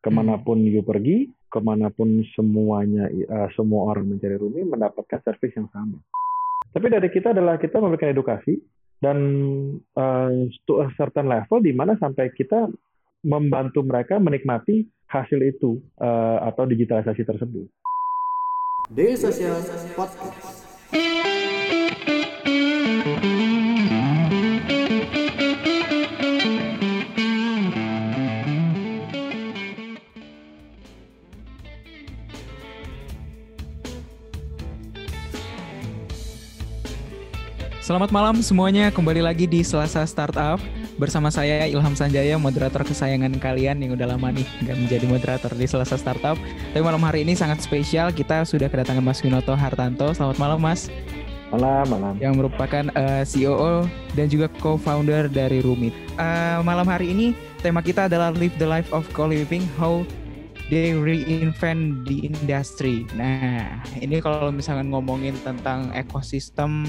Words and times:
Ke 0.00 0.08
mana 0.08 0.40
pun 0.40 0.64
you 0.64 0.80
pergi, 0.80 1.28
ke 1.52 1.60
mana 1.60 1.92
pun 1.92 2.24
semuanya 2.32 3.08
uh, 3.10 3.48
semua 3.52 3.92
orang 3.92 4.08
mencari 4.08 4.40
Rumi 4.40 4.64
mendapatkan 4.64 5.20
service 5.20 5.54
yang 5.56 5.68
sama. 5.68 6.00
Tapi 6.70 6.86
dari 6.88 7.08
kita 7.10 7.36
adalah 7.36 7.60
kita 7.60 7.82
memberikan 7.82 8.14
edukasi 8.14 8.56
dan 9.02 9.18
uh, 9.96 10.30
to 10.68 10.84
a 10.84 10.88
certain 10.96 11.26
level 11.26 11.58
di 11.60 11.72
mana 11.74 11.96
sampai 11.98 12.30
kita 12.32 12.70
membantu 13.26 13.84
mereka 13.84 14.16
menikmati 14.16 14.88
hasil 15.10 15.40
itu 15.42 15.82
uh, 16.00 16.40
atau 16.48 16.64
digitalisasi 16.64 17.26
tersebut. 17.26 17.66
Daily 18.94 19.18
Social 19.18 19.60
Podcast. 19.98 20.59
Selamat 37.90 38.14
malam 38.14 38.38
semuanya, 38.38 38.86
kembali 38.94 39.18
lagi 39.18 39.50
di 39.50 39.66
Selasa 39.66 40.06
Startup 40.06 40.62
bersama 40.94 41.26
saya 41.26 41.66
Ilham 41.66 41.98
Sanjaya, 41.98 42.38
moderator 42.38 42.86
kesayangan 42.86 43.34
kalian 43.42 43.82
yang 43.82 43.98
udah 43.98 44.14
lama 44.14 44.30
nih 44.30 44.46
nggak 44.62 44.76
menjadi 44.78 45.06
moderator 45.10 45.50
di 45.58 45.66
Selasa 45.66 45.98
Startup. 45.98 46.38
Tapi 46.70 46.82
malam 46.86 47.02
hari 47.02 47.26
ini 47.26 47.34
sangat 47.34 47.66
spesial, 47.66 48.14
kita 48.14 48.46
sudah 48.46 48.70
kedatangan 48.70 49.02
Mas 49.02 49.18
Winoto 49.26 49.58
Hartanto. 49.58 50.14
Selamat 50.14 50.38
malam 50.38 50.62
Mas. 50.62 50.86
Malam, 51.50 51.82
malam. 51.90 52.14
Yang 52.22 52.34
merupakan 52.38 52.94
uh, 52.94 53.02
eh, 53.02 53.22
CEO 53.26 53.90
dan 54.14 54.30
juga 54.30 54.46
co-founder 54.62 55.26
dari 55.26 55.58
Rumit. 55.58 55.90
Uh, 56.14 56.62
malam 56.62 56.86
hari 56.86 57.10
ini 57.10 57.34
tema 57.58 57.82
kita 57.82 58.06
adalah 58.06 58.30
Live 58.30 58.54
the 58.62 58.70
Life 58.70 58.86
of 58.94 59.02
Co-Living, 59.10 59.66
How 59.82 60.06
they 60.70 60.94
reinvent 60.94 62.06
the 62.06 62.22
industry. 62.22 63.02
Nah, 63.18 63.82
ini 63.98 64.22
kalau 64.22 64.54
misalkan 64.54 64.94
ngomongin 64.94 65.34
tentang 65.42 65.90
ekosistem 65.90 66.86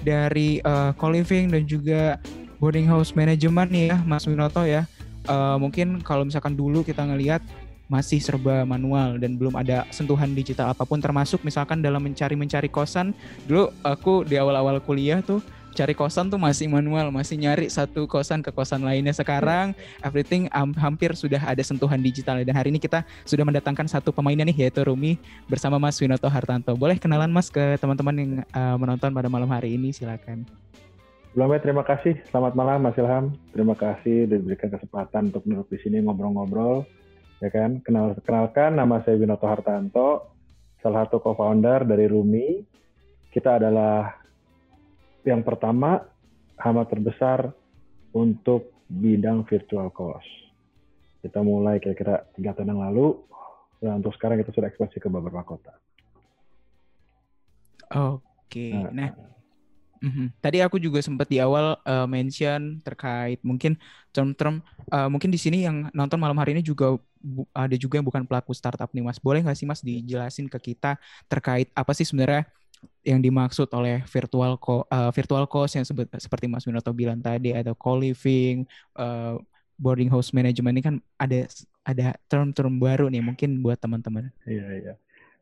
dari 0.00 0.58
uh, 0.64 0.92
co-living 0.96 1.52
dan 1.52 1.62
juga 1.64 2.16
boarding 2.60 2.88
house 2.88 3.16
management 3.16 3.72
nih 3.72 3.84
ya 3.94 3.96
Mas 4.04 4.28
Winoto 4.28 4.64
ya. 4.64 4.84
Uh, 5.28 5.60
mungkin 5.60 6.00
kalau 6.00 6.24
misalkan 6.24 6.56
dulu 6.56 6.80
kita 6.80 7.04
ngelihat 7.04 7.44
masih 7.90 8.22
serba 8.22 8.62
manual 8.62 9.18
dan 9.18 9.34
belum 9.34 9.58
ada 9.58 9.82
sentuhan 9.90 10.30
digital 10.30 10.70
apa 10.70 10.86
pun 10.86 11.02
termasuk 11.02 11.42
misalkan 11.42 11.82
dalam 11.82 12.00
mencari-mencari 12.06 12.70
kosan. 12.70 13.10
Dulu 13.50 13.74
aku 13.82 14.22
di 14.22 14.38
awal-awal 14.38 14.78
kuliah 14.78 15.18
tuh 15.20 15.42
cari 15.72 15.94
kosan 15.94 16.28
tuh 16.28 16.38
masih 16.38 16.66
manual, 16.66 17.10
masih 17.14 17.38
nyari 17.38 17.70
satu 17.70 18.04
kosan 18.10 18.42
ke 18.42 18.50
kosan 18.50 18.82
lainnya. 18.82 19.14
Sekarang 19.14 19.72
everything 20.02 20.50
um, 20.52 20.74
hampir 20.76 21.14
sudah 21.14 21.40
ada 21.40 21.62
sentuhan 21.62 22.02
digital 22.02 22.42
dan 22.42 22.54
hari 22.54 22.74
ini 22.74 22.82
kita 22.82 23.06
sudah 23.24 23.46
mendatangkan 23.46 23.86
satu 23.86 24.10
pemainnya 24.10 24.46
nih 24.46 24.66
yaitu 24.66 24.82
Rumi 24.82 25.16
bersama 25.46 25.78
Mas 25.78 25.98
Winoto 25.98 26.26
Hartanto. 26.26 26.74
Boleh 26.74 26.98
kenalan 26.98 27.30
Mas 27.30 27.48
ke 27.48 27.78
teman-teman 27.78 28.14
yang 28.14 28.30
uh, 28.52 28.76
menonton 28.76 29.10
pada 29.14 29.28
malam 29.30 29.48
hari 29.48 29.78
ini 29.78 29.94
silakan. 29.94 30.44
Selamat 31.30 31.62
terima 31.62 31.86
kasih. 31.86 32.18
Selamat 32.26 32.58
malam 32.58 32.82
Mas 32.82 32.98
Ilham. 32.98 33.30
Terima 33.54 33.78
kasih 33.78 34.26
diberikan 34.26 34.66
kesempatan 34.66 35.30
untuk 35.30 35.46
duduk 35.46 35.70
di 35.70 35.78
sini 35.78 36.02
ngobrol-ngobrol. 36.02 36.82
Ya 37.40 37.48
kan, 37.48 37.80
kenal 37.80 38.12
kenalkan 38.20 38.76
nama 38.76 39.00
saya 39.00 39.16
Winoto 39.16 39.48
Hartanto, 39.48 40.28
salah 40.84 41.08
satu 41.08 41.24
co-founder 41.24 41.88
dari 41.88 42.04
Rumi. 42.04 42.60
Kita 43.32 43.56
adalah 43.56 44.19
yang 45.24 45.44
pertama, 45.44 46.04
hama 46.56 46.84
terbesar 46.88 47.52
untuk 48.12 48.72
bidang 48.90 49.46
virtual 49.46 49.88
course. 49.92 50.26
Kita 51.20 51.44
mulai 51.44 51.78
kira-kira 51.78 52.24
tiga 52.32 52.56
tahun 52.56 52.76
yang 52.76 52.82
lalu, 52.90 53.20
dan 53.80 54.00
untuk 54.00 54.16
sekarang 54.16 54.40
kita 54.40 54.52
sudah 54.52 54.68
ekspansi 54.72 54.98
ke 54.98 55.08
beberapa 55.08 55.44
kota. 55.44 55.72
Oke, 57.90 58.70
nah, 58.70 58.90
nah 58.92 59.10
Mm-hmm. 60.00 60.26
Tadi 60.40 60.58
aku 60.64 60.80
juga 60.80 61.04
sempat 61.04 61.28
di 61.28 61.36
awal 61.36 61.76
uh, 61.84 62.08
mention 62.08 62.80
terkait 62.80 63.36
mungkin 63.44 63.76
term-term 64.16 64.64
uh, 64.88 65.12
mungkin 65.12 65.28
di 65.28 65.36
sini 65.36 65.68
yang 65.68 65.92
nonton 65.92 66.16
malam 66.16 66.40
hari 66.40 66.56
ini 66.56 66.64
juga 66.64 66.96
ada 67.52 67.76
juga 67.76 68.00
yang 68.00 68.08
bukan 68.08 68.24
pelaku 68.24 68.56
startup 68.56 68.88
nih 68.96 69.04
Mas. 69.04 69.20
Boleh 69.20 69.44
nggak 69.44 69.60
sih 69.60 69.68
Mas 69.68 69.84
dijelasin 69.84 70.48
ke 70.48 70.72
kita 70.72 70.96
terkait 71.28 71.68
apa 71.76 71.92
sih 71.92 72.08
sebenarnya 72.08 72.48
yang 73.00 73.20
dimaksud 73.24 73.68
oleh 73.72 74.04
virtual 74.04 74.60
co 74.60 74.84
uh, 74.88 75.10
virtual 75.10 75.48
cost 75.48 75.80
yang 75.80 75.86
sebut, 75.88 76.08
seperti 76.20 76.46
Mas 76.46 76.68
Winoto 76.68 76.92
bilang 76.92 77.24
tadi 77.24 77.56
ada 77.56 77.72
co-living, 77.72 78.68
uh, 79.00 79.40
boarding 79.80 80.12
house 80.12 80.36
management 80.36 80.76
ini 80.76 80.84
kan 80.84 80.96
ada 81.16 81.48
ada 81.88 82.12
term-term 82.28 82.76
baru 82.76 83.08
nih 83.08 83.24
mungkin 83.24 83.64
buat 83.64 83.80
teman-teman. 83.80 84.28
Iya 84.44 84.66
iya. 84.76 84.94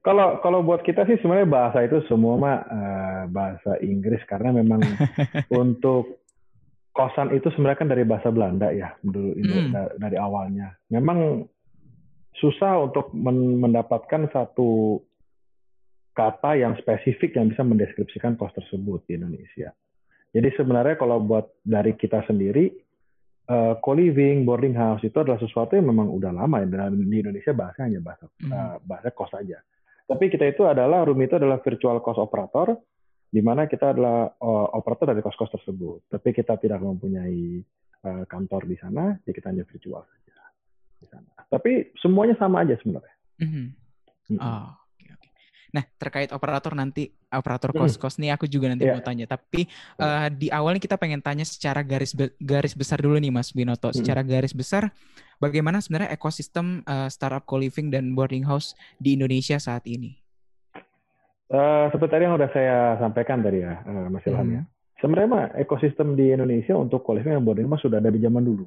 Kalau 0.06 0.38
kalau 0.38 0.62
buat 0.62 0.86
kita 0.86 1.02
sih 1.10 1.18
sebenarnya 1.18 1.50
bahasa 1.50 1.82
itu 1.82 1.98
semua 2.06 2.38
mah 2.38 2.58
uh, 2.62 3.22
bahasa 3.28 3.74
Inggris 3.82 4.22
karena 4.30 4.54
memang 4.54 4.78
untuk 5.62 6.22
kosan 6.94 7.34
itu 7.34 7.50
sebenarnya 7.54 7.78
kan 7.82 7.90
dari 7.90 8.02
bahasa 8.06 8.30
Belanda 8.30 8.70
ya 8.70 8.94
dulu 9.02 9.34
hmm. 9.34 9.74
dari, 9.74 9.92
dari 9.98 10.16
awalnya. 10.16 10.78
Memang 10.94 11.42
susah 12.38 12.86
untuk 12.86 13.10
men 13.10 13.58
mendapatkan 13.58 14.30
satu 14.30 15.02
kata 16.18 16.58
yang 16.58 16.74
spesifik 16.82 17.38
yang 17.38 17.46
bisa 17.54 17.62
mendeskripsikan 17.62 18.34
kos 18.34 18.50
tersebut 18.58 19.06
di 19.06 19.14
Indonesia. 19.14 19.70
Jadi 20.34 20.48
sebenarnya 20.58 20.98
kalau 20.98 21.22
buat 21.22 21.62
dari 21.62 21.94
kita 21.94 22.26
sendiri, 22.26 22.74
uh, 23.46 23.78
co-living, 23.78 24.42
boarding 24.42 24.74
house 24.74 25.06
itu 25.06 25.14
adalah 25.14 25.38
sesuatu 25.38 25.78
yang 25.78 25.94
memang 25.94 26.10
udah 26.10 26.34
lama 26.34 26.58
ya. 26.58 26.66
Di 26.90 27.18
Indonesia 27.22 27.54
bahasa 27.54 27.86
hanya 27.86 28.02
bahasa 28.02 28.26
uh, 28.26 28.82
bahasa 28.82 29.14
kos 29.14 29.30
saja. 29.30 29.62
Tapi 30.08 30.24
kita 30.26 30.50
itu 30.50 30.66
adalah 30.66 31.06
Rumi 31.06 31.30
itu 31.30 31.38
adalah 31.38 31.62
virtual 31.62 32.02
cost 32.02 32.18
operator, 32.18 32.74
di 33.30 33.38
mana 33.44 33.70
kita 33.70 33.94
adalah 33.94 34.26
uh, 34.26 34.68
operator 34.74 35.14
dari 35.14 35.22
kos-kos 35.22 35.52
tersebut. 35.52 36.08
Tapi 36.10 36.34
kita 36.34 36.56
tidak 36.58 36.80
mempunyai 36.80 37.62
uh, 38.08 38.24
kantor 38.26 38.66
di 38.66 38.76
sana, 38.80 39.14
jadi 39.22 39.32
kita 39.36 39.46
hanya 39.52 39.64
virtual 39.68 40.02
saja 40.02 40.36
di 40.98 41.06
sana. 41.06 41.30
Tapi 41.46 41.94
semuanya 42.00 42.34
sama 42.40 42.64
aja 42.64 42.74
sebenarnya. 42.80 43.14
Mm 43.38 43.48
-hmm. 43.48 43.66
Mm 44.34 44.38
-hmm. 44.40 44.42
Oh. 44.42 44.87
Nah, 45.68 45.84
terkait 46.00 46.32
operator 46.32 46.72
nanti 46.72 47.12
operator 47.28 47.76
hmm. 47.76 47.78
kos-kos 47.84 48.16
nih 48.16 48.32
aku 48.32 48.48
juga 48.48 48.72
nanti 48.72 48.88
yeah. 48.88 48.96
mau 48.96 49.04
tanya. 49.04 49.28
Tapi 49.28 49.68
uh, 50.00 50.28
di 50.32 50.48
awalnya 50.48 50.80
kita 50.80 50.96
pengen 50.96 51.20
tanya 51.20 51.44
secara 51.44 51.84
garis 51.84 52.16
be 52.16 52.32
garis 52.40 52.72
besar 52.72 53.04
dulu 53.04 53.20
nih 53.20 53.32
Mas 53.32 53.52
Binoto. 53.52 53.92
Hmm. 53.92 53.96
Secara 53.96 54.24
garis 54.24 54.56
besar 54.56 54.88
bagaimana 55.36 55.84
sebenarnya 55.84 56.14
ekosistem 56.14 56.82
uh, 56.88 57.08
startup 57.12 57.44
co-living 57.44 57.92
dan 57.92 58.16
boarding 58.16 58.44
house 58.48 58.72
di 58.96 59.14
Indonesia 59.14 59.60
saat 59.60 59.84
ini? 59.84 60.16
Uh, 61.48 61.88
seperti 61.92 62.20
yang 62.20 62.36
udah 62.36 62.50
saya 62.52 63.00
sampaikan 63.00 63.40
tadi 63.40 63.64
ya, 63.64 63.80
uh, 63.88 64.12
Mas 64.12 64.24
Ilham 64.28 64.44
ya. 64.44 64.44
hmm. 64.44 64.56
ya. 64.60 64.62
Sebenarnya 64.98 65.30
mah 65.30 65.44
ekosistem 65.54 66.18
di 66.18 66.34
Indonesia 66.34 66.74
untuk 66.74 67.06
co-living 67.06 67.32
dan 67.38 67.44
boarding 67.46 67.68
house 67.70 67.84
sudah 67.84 68.02
ada 68.02 68.10
di 68.10 68.20
zaman 68.20 68.44
dulu. 68.44 68.64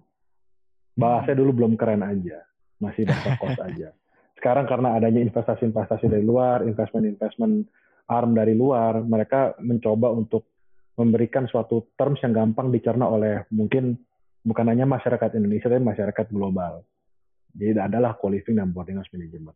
Bahasa 0.98 1.34
hmm. 1.34 1.40
dulu 1.42 1.52
belum 1.62 1.74
keren 1.78 2.02
aja, 2.02 2.42
masih 2.82 3.06
bahasa 3.06 3.38
kos 3.38 3.58
aja. 3.62 3.90
sekarang 4.42 4.66
karena 4.66 4.98
adanya 4.98 5.22
investasi-investasi 5.22 6.10
dari 6.10 6.26
luar, 6.26 6.66
investment-investment 6.66 7.70
arm 8.10 8.34
dari 8.34 8.58
luar, 8.58 9.06
mereka 9.06 9.54
mencoba 9.62 10.10
untuk 10.10 10.50
memberikan 10.98 11.46
suatu 11.46 11.94
terms 11.94 12.18
yang 12.26 12.34
gampang 12.34 12.74
dicerna 12.74 13.06
oleh 13.06 13.46
mungkin 13.54 13.94
bukan 14.42 14.66
hanya 14.66 14.90
masyarakat 14.90 15.38
Indonesia, 15.38 15.70
tapi 15.70 15.86
masyarakat 15.86 16.26
global. 16.34 16.82
Jadi 17.54 17.78
adalah 17.78 18.18
co-living 18.18 18.58
dan 18.58 18.74
boarding 18.74 18.98
house 18.98 19.14
management. 19.14 19.54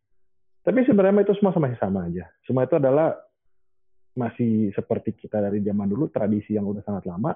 Tapi 0.62 0.86
sebenarnya 0.86 1.26
itu 1.26 1.34
semua 1.42 1.58
masih 1.58 1.82
sama 1.82 2.06
aja. 2.06 2.30
Semua 2.46 2.70
itu 2.70 2.78
adalah 2.78 3.18
masih 4.14 4.70
seperti 4.78 5.18
kita 5.18 5.42
dari 5.42 5.66
zaman 5.66 5.90
dulu, 5.90 6.14
tradisi 6.14 6.54
yang 6.54 6.70
udah 6.70 6.86
sangat 6.86 7.10
lama. 7.10 7.34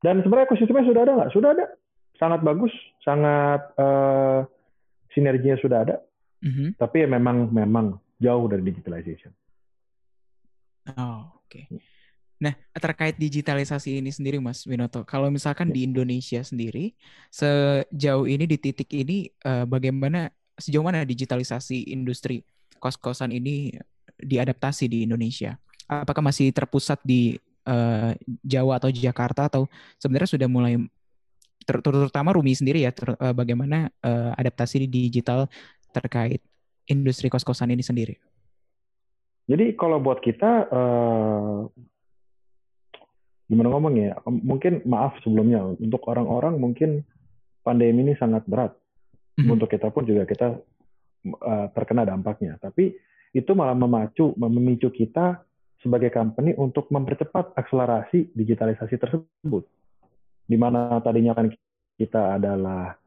Dan 0.00 0.24
sebenarnya 0.24 0.48
ekosistemnya 0.48 0.88
sudah 0.88 1.02
ada 1.04 1.12
nggak? 1.12 1.32
Sudah 1.36 1.50
ada. 1.52 1.66
Sangat 2.16 2.40
bagus, 2.40 2.72
sangat 3.04 3.60
uh, 3.76 4.48
sinerginya 5.12 5.60
sudah 5.60 5.84
ada. 5.84 6.07
Mm-hmm. 6.44 6.68
Tapi 6.78 6.96
ya 7.02 7.08
memang 7.10 7.50
memang 7.50 7.86
jauh 8.18 8.46
dari 8.50 8.62
digitalization. 8.62 9.30
Oh, 10.96 11.42
oke. 11.44 11.50
Okay. 11.50 11.64
Nah, 12.38 12.54
terkait 12.70 13.18
digitalisasi 13.18 13.98
ini 13.98 14.14
sendiri, 14.14 14.38
Mas 14.38 14.62
Winoto, 14.62 15.02
kalau 15.02 15.26
misalkan 15.26 15.74
di 15.74 15.82
Indonesia 15.82 16.38
sendiri, 16.38 16.94
sejauh 17.34 18.30
ini 18.30 18.46
di 18.46 18.54
titik 18.54 18.86
ini, 18.94 19.26
uh, 19.42 19.66
bagaimana 19.66 20.30
sejauh 20.54 20.86
mana 20.86 21.02
digitalisasi 21.02 21.90
industri 21.90 22.46
kos-kosan 22.78 23.34
ini 23.34 23.74
diadaptasi 24.22 24.86
di 24.86 25.02
Indonesia? 25.02 25.58
Apakah 25.90 26.22
masih 26.22 26.54
terpusat 26.54 27.02
di 27.02 27.34
uh, 27.66 28.14
Jawa 28.46 28.78
atau 28.78 28.94
Jakarta, 28.94 29.50
atau 29.50 29.66
sebenarnya 29.98 30.30
sudah 30.30 30.46
mulai 30.46 30.78
terutama 31.66 32.38
Rumi 32.38 32.54
sendiri 32.54 32.86
ya, 32.86 32.94
ter, 32.94 33.18
uh, 33.18 33.34
bagaimana 33.34 33.90
uh, 34.06 34.30
adaptasi 34.38 34.86
di 34.86 35.10
digital 35.10 35.50
terkait 35.92 36.40
industri 36.88 37.28
kos-kosan 37.28 37.72
ini 37.72 37.84
sendiri? 37.84 38.16
Jadi 39.48 39.72
kalau 39.80 39.96
buat 40.00 40.20
kita 40.20 40.68
uh, 40.68 41.64
gimana 43.48 43.68
ngomong 43.72 43.94
ya? 43.96 44.16
Mungkin 44.28 44.84
maaf 44.84 45.16
sebelumnya 45.24 45.64
untuk 45.64 46.04
orang-orang 46.08 46.60
mungkin 46.60 47.04
pandemi 47.64 48.04
ini 48.04 48.14
sangat 48.20 48.44
berat. 48.44 48.76
mm-hmm. 49.38 49.54
untuk 49.54 49.70
kita 49.70 49.88
pun 49.94 50.02
juga 50.02 50.26
kita 50.26 50.58
uh, 51.38 51.66
terkena 51.70 52.02
dampaknya. 52.02 52.58
Tapi 52.58 52.90
itu 53.30 53.50
malah 53.54 53.78
memacu, 53.78 54.34
memicu 54.34 54.90
kita 54.90 55.46
sebagai 55.78 56.10
company 56.10 56.58
untuk 56.58 56.90
mempercepat 56.90 57.54
akselerasi 57.54 58.34
digitalisasi 58.34 58.98
tersebut. 58.98 59.64
Di 60.48 60.56
mana 60.58 60.98
tadinya 60.98 61.38
kan 61.38 61.54
kita 61.94 62.40
adalah 62.40 62.98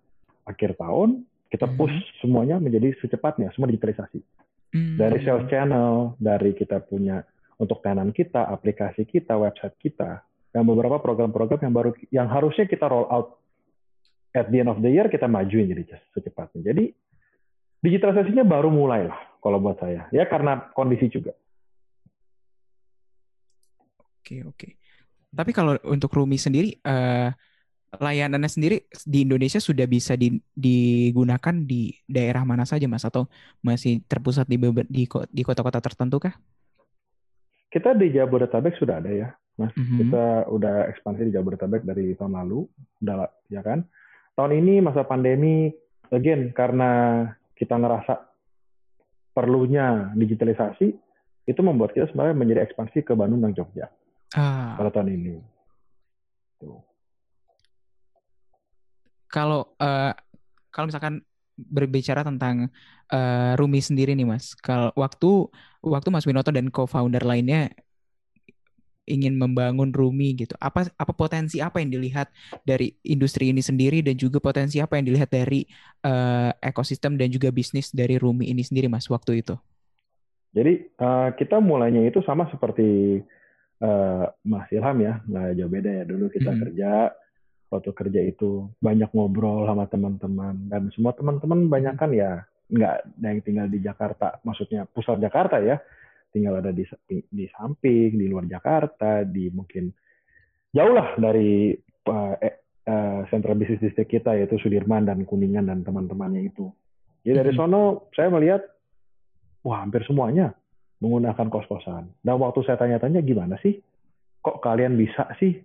akhir 0.48 0.80
tahun, 0.80 1.28
kita 1.52 1.68
hmm. 1.68 1.76
push 1.76 1.92
hmm. 1.92 2.12
semuanya 2.24 2.56
menjadi 2.58 2.96
secepatnya, 3.04 3.52
semua 3.52 3.68
digitalisasi. 3.68 4.24
Hmm. 4.72 4.96
Dari 4.96 5.20
sales 5.28 5.52
channel, 5.52 6.16
dari 6.16 6.56
kita 6.56 6.80
punya 6.80 7.20
untuk 7.60 7.84
tenan 7.84 8.16
kita, 8.16 8.48
aplikasi 8.48 9.04
kita, 9.04 9.36
website 9.36 9.76
kita, 9.78 10.24
dan 10.56 10.64
beberapa 10.64 10.98
program-program 11.04 11.60
yang 11.68 11.76
baru 11.76 11.92
yang 12.10 12.28
harusnya 12.32 12.66
kita 12.66 12.88
roll 12.88 13.06
out 13.12 13.40
at 14.32 14.48
the 14.48 14.64
end 14.64 14.72
of 14.72 14.80
the 14.80 14.88
year 14.88 15.12
kita 15.12 15.28
majuin 15.28 15.68
jadi 15.68 16.00
secepatnya. 16.16 16.72
Jadi 16.72 16.92
digitalisasinya 17.84 18.48
baru 18.48 18.72
mulai 18.72 19.12
lah 19.12 19.20
kalau 19.44 19.60
buat 19.60 19.80
saya. 19.80 20.08
Ya 20.16 20.24
karena 20.28 20.72
kondisi 20.72 21.12
juga. 21.12 21.36
Oke 24.24 24.48
oke. 24.48 24.70
Tapi 25.32 25.52
kalau 25.56 25.80
untuk 25.88 26.12
Rumi 26.12 26.36
sendiri, 26.36 26.76
uh, 26.84 27.32
layanannya 28.00 28.48
sendiri 28.48 28.88
di 29.04 29.28
Indonesia 29.28 29.60
sudah 29.60 29.84
bisa 29.84 30.16
di, 30.16 30.40
digunakan 30.56 31.56
di 31.68 31.92
daerah 32.08 32.48
mana 32.48 32.64
saja 32.64 32.88
mas 32.88 33.04
atau 33.04 33.28
masih 33.60 34.00
terpusat 34.08 34.48
di 34.48 34.56
di, 34.88 35.04
di 35.10 35.44
kota-kota 35.44 35.84
tertentu 35.84 36.24
kah? 36.24 36.32
Kita 37.68 37.92
di 37.96 38.16
Jabodetabek 38.16 38.80
sudah 38.80 39.04
ada 39.04 39.12
ya 39.12 39.30
mas. 39.60 39.76
Mm 39.76 39.84
-hmm. 39.84 39.98
Kita 40.08 40.26
udah 40.48 40.76
ekspansi 40.96 41.28
di 41.28 41.36
Jabodetabek 41.36 41.84
dari 41.84 42.16
tahun 42.16 42.40
lalu, 42.40 42.64
udah 43.04 43.28
ya 43.52 43.60
kan. 43.60 43.84
Tahun 44.40 44.52
ini 44.56 44.80
masa 44.80 45.04
pandemi, 45.04 45.68
again 46.16 46.56
karena 46.56 47.28
kita 47.60 47.76
ngerasa 47.76 48.24
perlunya 49.36 50.16
digitalisasi, 50.16 50.88
itu 51.44 51.60
membuat 51.60 51.92
kita 51.92 52.08
sebenarnya 52.08 52.40
menjadi 52.40 52.60
ekspansi 52.72 53.04
ke 53.04 53.12
Bandung 53.20 53.44
dan 53.44 53.52
Jogja. 53.52 53.92
Ah. 54.32 54.80
Pada 54.80 54.96
tahun 54.96 55.12
ini. 55.12 55.36
Tuh 56.64 56.91
kalau 59.32 59.72
uh, 59.80 60.12
kalau 60.70 60.92
misalkan 60.92 61.24
berbicara 61.56 62.28
tentang 62.28 62.68
uh, 63.12 63.54
Rumi 63.56 63.80
sendiri 63.80 64.12
nih 64.14 64.28
Mas, 64.28 64.54
kalau 64.60 64.92
waktu 65.00 65.48
waktu 65.82 66.10
Mas 66.12 66.28
Winoto 66.28 66.52
dan 66.52 66.70
co-founder 66.70 67.24
lainnya 67.24 67.72
ingin 69.10 69.36
membangun 69.36 69.92
Rumi 69.92 70.38
gitu. 70.38 70.54
Apa 70.62 70.88
apa 70.96 71.14
potensi 71.14 71.60
apa 71.60 71.82
yang 71.82 71.92
dilihat 71.92 72.30
dari 72.64 72.96
industri 73.04 73.50
ini 73.50 73.60
sendiri 73.60 74.00
dan 74.06 74.16
juga 74.16 74.40
potensi 74.40 74.78
apa 74.80 74.96
yang 74.96 75.12
dilihat 75.12 75.28
dari 75.28 75.66
uh, 76.06 76.54
ekosistem 76.62 77.18
dan 77.18 77.28
juga 77.28 77.50
bisnis 77.50 77.90
dari 77.92 78.16
Rumi 78.16 78.48
ini 78.48 78.62
sendiri 78.62 78.88
Mas 78.88 79.10
waktu 79.12 79.42
itu? 79.44 79.58
Jadi 80.52 80.96
uh, 81.00 81.32
kita 81.36 81.64
mulainya 81.64 82.04
itu 82.08 82.20
sama 82.28 82.48
seperti 82.52 83.20
uh, 83.84 84.26
Mas 84.44 84.68
Ilham 84.72 84.98
ya, 85.00 85.14
nggak 85.28 85.48
jauh 85.60 85.72
beda 85.72 85.92
ya. 85.92 86.04
Dulu 86.08 86.26
kita 86.32 86.52
hmm. 86.52 86.60
kerja 86.68 86.92
waktu 87.72 87.92
kerja 87.96 88.22
itu 88.28 88.68
banyak 88.84 89.10
ngobrol 89.16 89.64
sama 89.64 89.88
teman-teman. 89.88 90.68
Dan 90.68 90.92
semua 90.92 91.16
teman-teman 91.16 91.72
banyak 91.72 91.96
kan 91.96 92.12
ya 92.12 92.44
nggak 92.68 92.96
ada 93.00 93.28
yang 93.32 93.42
tinggal 93.42 93.68
di 93.72 93.80
Jakarta. 93.80 94.38
Maksudnya 94.44 94.84
pusat 94.92 95.24
Jakarta 95.24 95.64
ya. 95.64 95.80
Tinggal 96.32 96.60
ada 96.60 96.72
di 96.76 96.84
di 97.08 97.46
samping 97.56 98.20
di 98.20 98.28
luar 98.28 98.48
Jakarta 98.48 99.24
di 99.24 99.52
mungkin 99.52 99.92
jauh 100.72 100.94
lah 100.96 101.16
dari 101.20 101.76
uh, 102.08 102.36
uh, 102.88 103.20
sentra 103.28 103.52
bisnis 103.56 103.84
distrik 103.84 104.20
kita 104.20 104.36
yaitu 104.40 104.56
Sudirman 104.60 105.08
dan 105.08 105.24
Kuningan 105.28 105.68
dan 105.68 105.84
teman-temannya 105.84 106.52
itu. 106.52 106.72
Jadi 107.24 107.36
dari 107.36 107.52
hmm. 107.56 107.60
sono 107.60 107.84
saya 108.16 108.32
melihat 108.32 108.64
wah 109.64 109.84
hampir 109.84 110.04
semuanya 110.08 110.56
menggunakan 111.04 111.48
kos-kosan. 111.52 112.12
Dan 112.24 112.36
waktu 112.40 112.64
saya 112.64 112.78
tanya-tanya 112.80 113.20
gimana 113.26 113.58
sih? 113.60 113.80
Kok 114.42 114.64
kalian 114.64 114.96
bisa 114.96 115.28
sih 115.38 115.60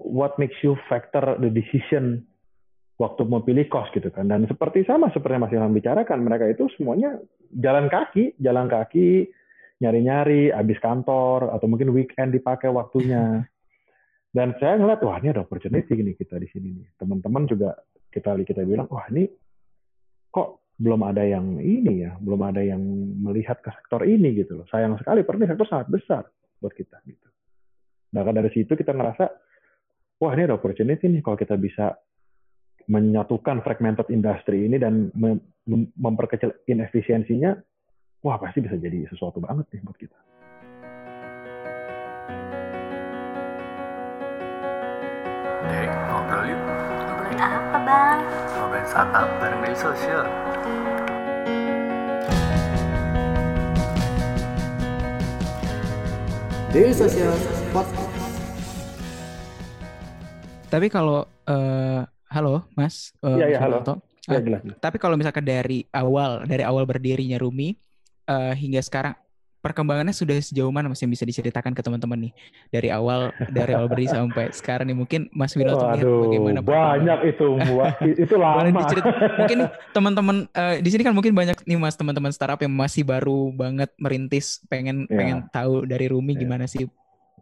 what 0.00 0.40
makes 0.40 0.56
you 0.64 0.74
factor 0.88 1.36
the 1.36 1.52
decision 1.52 2.24
waktu 3.00 3.24
mau 3.24 3.40
pilih 3.40 3.64
kos 3.68 3.88
gitu 3.96 4.12
kan. 4.12 4.28
Dan 4.28 4.44
seperti 4.44 4.84
sama 4.84 5.08
seperti 5.12 5.36
yang 5.36 5.44
Mas 5.44 5.54
Ilham 5.56 5.72
bicarakan, 5.72 6.20
mereka 6.20 6.48
itu 6.48 6.68
semuanya 6.76 7.16
jalan 7.52 7.88
kaki, 7.88 8.36
jalan 8.40 8.68
kaki, 8.68 9.32
nyari-nyari, 9.80 10.52
habis 10.52 10.76
kantor, 10.84 11.48
atau 11.56 11.66
mungkin 11.68 11.92
weekend 11.96 12.36
dipakai 12.36 12.68
waktunya. 12.68 13.44
Dan 14.36 14.54
saya 14.62 14.78
ngeliat, 14.78 15.02
wah 15.02 15.18
ini 15.18 15.34
ada 15.34 15.42
opportunity 15.42 15.90
nih 15.90 16.14
kita 16.14 16.38
di 16.38 16.46
sini 16.52 16.68
nih. 16.76 16.88
Teman-teman 17.00 17.50
juga 17.50 17.74
kita 18.12 18.36
kita 18.46 18.62
bilang, 18.62 18.86
wah 18.86 19.08
ini 19.10 19.26
kok 20.30 20.70
belum 20.78 21.02
ada 21.02 21.26
yang 21.26 21.58
ini 21.58 22.06
ya, 22.06 22.14
belum 22.20 22.40
ada 22.46 22.62
yang 22.62 22.78
melihat 23.26 23.58
ke 23.58 23.74
sektor 23.74 24.06
ini 24.06 24.36
gitu 24.38 24.60
loh. 24.60 24.66
Sayang 24.70 24.94
sekali, 25.02 25.26
padahal 25.26 25.50
sektor 25.50 25.66
sangat 25.66 25.88
besar 25.90 26.22
buat 26.62 26.70
kita 26.76 27.00
gitu. 27.08 27.26
Nah 28.14 28.22
dari 28.22 28.50
situ 28.54 28.70
kita 28.78 28.94
ngerasa, 28.94 29.24
wah 30.20 30.36
ini 30.36 30.44
ada 30.44 30.60
opportunity 30.60 31.08
nih 31.08 31.24
kalau 31.24 31.36
kita 31.40 31.56
bisa 31.56 31.96
menyatukan 32.92 33.64
fragmented 33.64 34.12
industry 34.12 34.68
ini 34.68 34.76
dan 34.76 35.08
mem 35.16 35.40
memperkecil 35.96 36.50
inefisiensinya, 36.68 37.56
wah 38.20 38.36
pasti 38.36 38.60
bisa 38.60 38.76
jadi 38.76 39.08
sesuatu 39.08 39.40
banget 39.40 39.64
nih 39.72 39.80
buat 39.80 39.96
kita. 39.96 40.18
Dek, 45.70 45.90
ngobrol 46.10 46.42
yuk. 46.52 46.60
Ngobrolin 47.06 47.38
apa, 47.40 47.78
Bang? 47.86 48.18
Ngobrolin 48.58 48.86
startup 48.90 49.28
bareng 49.38 49.60
media 49.62 49.78
sosial. 49.78 50.24
Daily 56.70 56.94
Social 56.94 57.34
Podcast. 57.70 58.09
Tapi 60.70 60.86
kalau 60.86 61.26
uh, 61.50 62.00
halo 62.30 62.62
Mas, 62.78 63.10
uh, 63.26 63.34
iya, 63.34 63.58
iya, 63.58 63.58
halo. 63.58 63.82
Ya, 64.30 64.38
jelas, 64.38 64.62
jelas. 64.62 64.78
Tapi 64.78 64.96
kalau 65.02 65.18
misalkan 65.18 65.42
dari 65.42 65.82
awal 65.90 66.46
dari 66.46 66.62
awal 66.62 66.86
berdirinya 66.86 67.42
Rumi 67.42 67.74
uh, 68.30 68.54
hingga 68.54 68.78
sekarang 68.78 69.18
perkembangannya 69.60 70.16
sudah 70.16 70.40
sejauh 70.40 70.72
mana 70.72 70.88
Mas 70.88 71.02
yang 71.04 71.12
bisa 71.12 71.26
diceritakan 71.26 71.76
ke 71.76 71.82
teman-teman 71.84 72.16
nih 72.16 72.32
dari 72.72 72.88
awal 72.88 73.28
dari 73.52 73.76
awal 73.76 73.92
berdiri 73.92 74.08
sampai 74.08 74.48
sekarang 74.56 74.88
nih 74.88 74.96
mungkin 74.96 75.20
Mas 75.36 75.52
Winoto 75.52 75.84
lihat 75.84 76.00
bagaimana 76.00 76.60
banyak 76.64 77.18
itu 77.28 77.48
itu 78.16 78.34
lama 78.40 78.64
mungkin 79.36 79.58
teman-teman 79.96 80.36
uh, 80.56 80.80
di 80.80 80.88
sini 80.88 81.02
kan 81.04 81.12
mungkin 81.12 81.36
banyak 81.36 81.60
nih 81.68 81.76
Mas 81.76 81.92
teman-teman 81.92 82.32
startup 82.32 82.56
yang 82.64 82.72
masih 82.72 83.04
baru 83.04 83.52
banget 83.52 83.92
merintis 84.00 84.64
pengen 84.72 85.04
yeah. 85.12 85.18
pengen 85.20 85.38
tahu 85.52 85.84
dari 85.84 86.08
Rumi 86.08 86.40
yeah. 86.40 86.40
gimana 86.40 86.64
sih 86.64 86.88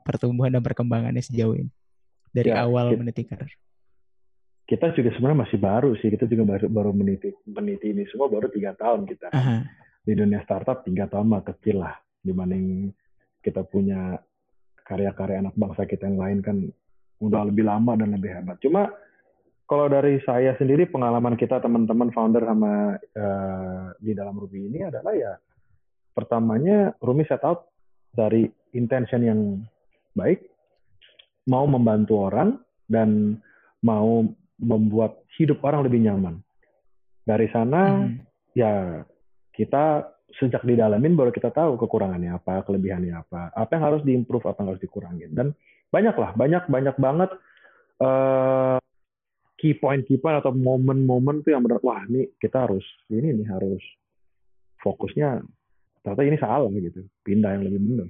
pertumbuhan 0.02 0.50
dan 0.50 0.62
perkembangannya 0.66 1.22
sejauh 1.22 1.54
ini 1.54 1.70
dari 2.38 2.50
ya, 2.54 2.62
awal 2.62 2.94
kita, 2.94 3.00
meniti 3.02 3.22
karir? 3.26 3.52
Kita 4.68 4.86
juga 4.94 5.10
sebenarnya 5.16 5.40
masih 5.48 5.58
baru 5.58 5.90
sih. 5.98 6.08
Kita 6.12 6.24
juga 6.30 6.44
baru, 6.44 6.66
baru 6.70 6.90
meniti, 6.94 7.34
meniti 7.48 7.90
ini 7.90 8.06
semua 8.12 8.30
baru 8.30 8.46
tiga 8.52 8.76
tahun 8.78 9.08
kita. 9.08 9.34
Aha. 9.34 9.66
Di 10.06 10.12
dunia 10.14 10.40
startup 10.46 10.86
tiga 10.86 11.10
tahun 11.10 11.26
mah 11.26 11.42
kecil 11.42 11.82
lah. 11.82 11.96
Dibanding 12.22 12.92
kita 13.42 13.64
punya 13.66 14.18
karya-karya 14.86 15.44
anak 15.44 15.54
bangsa 15.56 15.84
kita 15.84 16.08
yang 16.08 16.20
lain 16.20 16.38
kan 16.40 16.56
udah 17.20 17.42
lebih 17.48 17.66
lama 17.66 17.98
dan 17.98 18.14
lebih 18.14 18.30
hebat. 18.30 18.56
Cuma 18.62 18.88
kalau 19.68 19.84
dari 19.84 20.16
saya 20.24 20.56
sendiri 20.56 20.88
pengalaman 20.88 21.36
kita 21.36 21.60
teman-teman 21.60 22.08
founder 22.08 22.40
sama 22.40 22.96
uh, 22.96 23.92
di 24.00 24.16
dalam 24.16 24.32
Ruby 24.32 24.72
ini 24.72 24.88
adalah 24.88 25.12
ya 25.12 25.36
pertamanya 26.16 26.96
Rumi 27.04 27.28
set 27.28 27.44
out 27.44 27.68
dari 28.16 28.48
intention 28.72 29.20
yang 29.20 29.40
baik 30.16 30.40
mau 31.48 31.64
membantu 31.64 32.28
orang 32.28 32.60
dan 32.84 33.40
mau 33.80 34.28
membuat 34.60 35.24
hidup 35.40 35.64
orang 35.64 35.88
lebih 35.88 36.04
nyaman. 36.04 36.44
Dari 37.24 37.48
sana 37.48 38.04
hmm. 38.04 38.14
ya 38.52 39.02
kita 39.56 40.04
sejak 40.36 40.62
didalamin 40.62 41.16
baru 41.16 41.32
kita 41.32 41.48
tahu 41.48 41.80
kekurangannya 41.80 42.36
apa, 42.36 42.62
kelebihannya 42.68 43.16
apa, 43.16 43.50
apa 43.56 43.70
yang 43.72 43.84
harus 43.88 44.02
diimprove, 44.04 44.44
apa 44.44 44.60
yang 44.60 44.68
harus 44.76 44.82
dikurangin. 44.84 45.30
Dan 45.32 45.56
banyak 45.88 46.16
lah, 46.20 46.36
banyak 46.36 46.68
banyak 46.68 46.96
banget 47.00 47.30
uh, 48.04 48.76
key 49.56 49.72
point 49.74 50.04
key 50.04 50.20
point 50.20 50.36
atau 50.36 50.52
momen-momen 50.52 51.40
tuh 51.42 51.56
yang 51.56 51.64
benar 51.64 51.80
wah 51.80 52.04
ini 52.06 52.28
kita 52.38 52.68
harus 52.68 52.84
ini 53.08 53.34
nih 53.42 53.48
harus 53.48 53.82
fokusnya 54.84 55.42
ternyata 56.04 56.22
ini 56.22 56.38
salah 56.38 56.70
gitu, 56.70 57.02
pindah 57.24 57.56
yang 57.56 57.64
lebih 57.66 57.80
benar. 57.82 58.08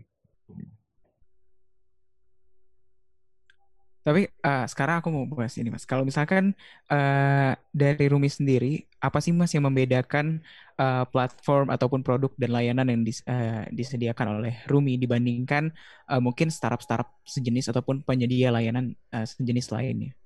Tapi 4.09 4.25
uh, 4.25 4.65
sekarang 4.65 5.05
aku 5.05 5.13
mau 5.13 5.29
bahas 5.29 5.53
ini 5.61 5.69
mas. 5.69 5.85
Kalau 5.85 6.01
misalkan 6.01 6.57
uh, 6.89 7.53
dari 7.77 8.09
Rumi 8.09 8.33
sendiri, 8.33 8.89
apa 9.05 9.21
sih 9.21 9.37
mas 9.37 9.53
yang 9.53 9.69
membedakan 9.69 10.41
uh, 10.81 11.05
platform 11.13 11.69
ataupun 11.69 12.01
produk 12.01 12.33
dan 12.41 12.57
layanan 12.57 12.89
yang 12.89 13.05
dis, 13.05 13.21
uh, 13.29 13.69
disediakan 13.69 14.41
oleh 14.41 14.65
Rumi 14.65 14.97
dibandingkan 14.97 15.69
uh, 16.09 16.25
mungkin 16.25 16.49
startup-startup 16.49 17.13
sejenis 17.29 17.69
ataupun 17.69 18.01
penyedia 18.01 18.49
layanan 18.49 18.97
uh, 19.13 19.29
sejenis 19.29 19.69
lainnya? 19.77 20.17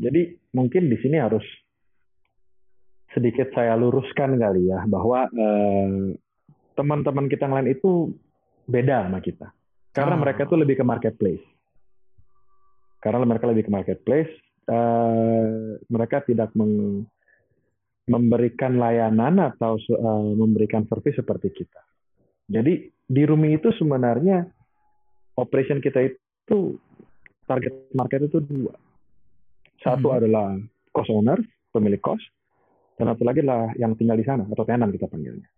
Jadi 0.00 0.40
mungkin 0.56 0.88
di 0.88 0.96
sini 0.96 1.20
harus 1.20 1.44
sedikit 3.14 3.52
saya 3.54 3.78
luruskan 3.78 4.34
kali 4.34 4.66
ya 4.66 4.82
bahwa 4.90 5.30
eh, 5.30 6.18
teman-teman 6.74 7.30
kita 7.30 7.46
yang 7.46 7.54
lain 7.62 7.70
itu 7.70 8.10
beda 8.66 9.06
sama 9.06 9.22
kita. 9.22 9.54
Karena 9.94 10.18
Oh. 10.18 10.22
mereka 10.26 10.50
itu 10.50 10.58
lebih 10.58 10.82
ke 10.82 10.84
marketplace. 10.84 11.53
Karena 13.04 13.20
mereka 13.28 13.44
lebih 13.52 13.68
ke 13.68 13.72
marketplace, 13.72 14.32
eh, 14.64 15.76
mereka 15.92 16.24
tidak 16.24 16.56
meng- 16.56 17.04
memberikan 18.08 18.80
layanan 18.80 19.52
atau 19.52 19.76
eh, 19.76 20.32
memberikan 20.32 20.88
service 20.88 21.20
seperti 21.20 21.52
kita. 21.52 21.84
Jadi 22.48 22.88
di 22.88 23.22
Rumi 23.28 23.60
itu 23.60 23.68
sebenarnya 23.76 24.48
operation 25.36 25.84
kita 25.84 26.00
itu 26.00 26.80
target 27.44 27.92
market 27.92 28.24
itu 28.28 28.40
dua. 28.40 28.72
Satu 29.84 30.08
Hmm. 30.08 30.16
adalah 30.16 30.48
cost 30.96 31.12
owner, 31.12 31.36
pemilik 31.72 32.00
kos, 32.00 32.20
dan 32.96 33.12
satu 33.12 33.24
lagi 33.28 33.44
adalah 33.44 33.72
yang 33.76 33.92
tinggal 34.00 34.16
di 34.16 34.24
sana 34.24 34.48
atau 34.48 34.64
tenan 34.64 34.88
kita 34.88 35.08
panggilnya. 35.12 35.48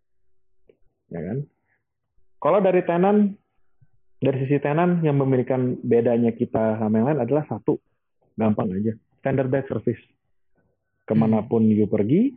Ya 1.14 1.20
kan? 1.22 1.38
Kalau 2.42 2.58
dari 2.58 2.82
tenan, 2.82 3.38
dari 4.16 4.37
sisi 4.42 4.56
tenan 4.58 5.00
yang 5.00 5.16
memberikan 5.16 5.76
bedanya 5.78 6.32
kita 6.32 6.76
sama 6.76 6.99
yang 6.99 7.06
lain 7.12 7.20
adalah 7.20 7.44
satu, 7.44 7.76
gampang 8.35 8.73
aja, 8.73 8.92
standardized 9.20 9.68
service. 9.68 10.02
Ke 11.02 11.14
mana 11.14 11.38
pun 11.40 11.62
you 11.62 11.87
pergi, 11.87 12.35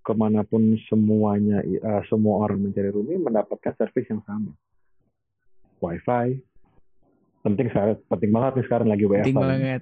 ke 0.00 0.12
mana 0.12 0.44
pun 0.44 0.76
semuanya, 0.86 1.58
eh, 1.60 1.80
semua 2.06 2.44
orang 2.44 2.60
mencari 2.60 2.86
Rumi 2.88 3.18
mendapatkan 3.18 3.74
service 3.74 4.06
yang 4.06 4.22
sama. 4.22 4.52
WiFi, 5.80 6.38
penting 7.42 7.66
sekarang, 7.68 7.98
penting 8.06 8.30
banget 8.30 8.52
nih 8.54 8.64
sekarang 8.64 8.88
lagi 8.88 9.04
WFH. 9.04 9.24
Penting 9.26 9.36
banget. 9.36 9.80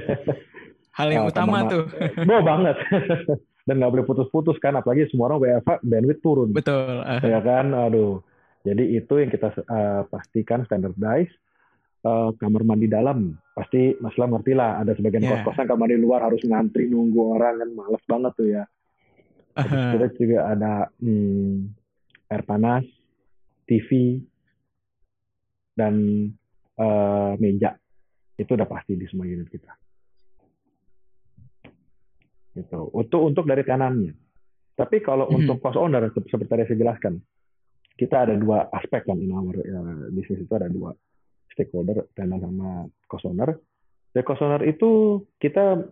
Hal 0.98 1.08
yang 1.08 1.24
Ah, 1.26 1.30
utama 1.30 1.58
sama- 1.58 1.70
tuh. 1.70 1.84
Mau 2.28 2.40
banget. 2.40 2.76
Dan 3.66 3.76
nggak 3.76 3.92
boleh 3.92 4.06
putus-putus 4.06 4.56
kan, 4.58 4.72
apalagi 4.72 5.06
semua 5.08 5.30
orang 5.30 5.40
WFH 5.42 5.82
bandwidth 5.82 6.22
turun. 6.22 6.48
Betul. 6.50 7.04
ya 7.20 7.38
kan 7.40 7.70
aduh 7.70 8.24
jadi 8.66 8.84
itu 9.00 9.14
yang 9.20 9.30
kita 9.32 9.48
eh, 9.56 10.02
pastikan 10.08 10.64
standardize 10.68 11.32
Eh, 12.00 12.30
kamar 12.40 12.64
mandi 12.64 12.88
dalam 12.88 13.36
pasti 13.52 13.92
Mas 14.00 14.16
Lam 14.16 14.32
ngerti 14.32 14.56
lah 14.56 14.80
ada 14.80 14.96
sebagian 14.96 15.20
Ya. 15.20 15.36
kos-kosan 15.36 15.68
kamar 15.68 15.84
mandi 15.84 16.00
luar 16.00 16.24
harus 16.24 16.40
ngantri 16.40 16.88
nunggu 16.88 17.36
orang 17.36 17.60
kan 17.60 17.70
males 17.76 18.00
banget 18.08 18.32
tuh 18.40 18.48
ya 18.48 18.64
Aha. 19.52 19.68
kita 19.92 20.08
juga 20.16 20.48
ada 20.48 20.88
hmm, 20.96 21.68
air 22.32 22.42
panas 22.48 22.88
TV 23.68 24.16
dan 25.76 26.24
eh, 26.80 27.32
meja 27.36 27.76
itu 28.40 28.48
udah 28.48 28.64
pasti 28.64 28.96
di 28.96 29.04
semua 29.04 29.28
unit 29.28 29.52
kita 29.52 29.76
gitu 32.56 32.88
untuk 32.96 33.28
untuk 33.28 33.44
dari 33.44 33.60
tenannya 33.60 34.16
tapi 34.72 35.04
kalau 35.04 35.28
Mhm. 35.28 35.36
untuk 35.44 35.60
cost 35.60 35.76
owner 35.76 36.08
se- 36.16 36.24
seperti 36.32 36.48
tadi 36.48 36.64
saya 36.64 36.80
jelaskan 36.80 37.20
kita 38.00 38.24
ada 38.24 38.32
dua 38.32 38.72
aspek 38.72 39.04
kan 39.04 39.20
in 39.20 39.28
our 39.28 39.52
uh, 39.60 40.08
bisnis 40.08 40.40
itu 40.40 40.54
ada 40.56 40.72
dua. 40.72 40.96
Stakeholder 41.52 42.08
tenan 42.16 42.40
sama 42.40 42.88
cost 43.04 43.28
owner. 43.28 43.52
Dari 44.08 44.24
cost 44.24 44.40
owner 44.40 44.64
itu 44.64 45.20
kita 45.36 45.84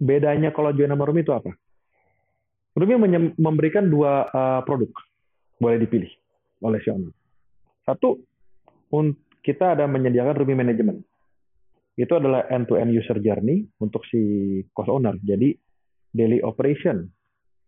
bedanya 0.00 0.48
kalau 0.56 0.72
join 0.72 0.88
sama 0.88 1.04
Rumi 1.04 1.20
itu 1.20 1.36
apa? 1.36 1.52
Rumi 2.72 2.96
memberikan 3.36 3.84
dua 3.92 4.24
uh, 4.32 4.60
produk 4.64 4.88
boleh 5.60 5.76
dipilih 5.76 6.08
oleh 6.64 6.80
si 6.80 6.88
owner. 6.88 7.12
Satu 7.84 8.16
kita 9.44 9.76
ada 9.76 9.84
menyediakan 9.84 10.40
Rumi 10.40 10.56
Management. 10.56 11.04
Itu 12.00 12.16
adalah 12.16 12.48
end-to-end 12.48 12.96
user 12.96 13.20
journey 13.20 13.68
untuk 13.84 14.08
si 14.08 14.64
cost 14.72 14.88
owner. 14.88 15.20
Jadi 15.20 15.52
daily 16.16 16.40
operation, 16.40 17.04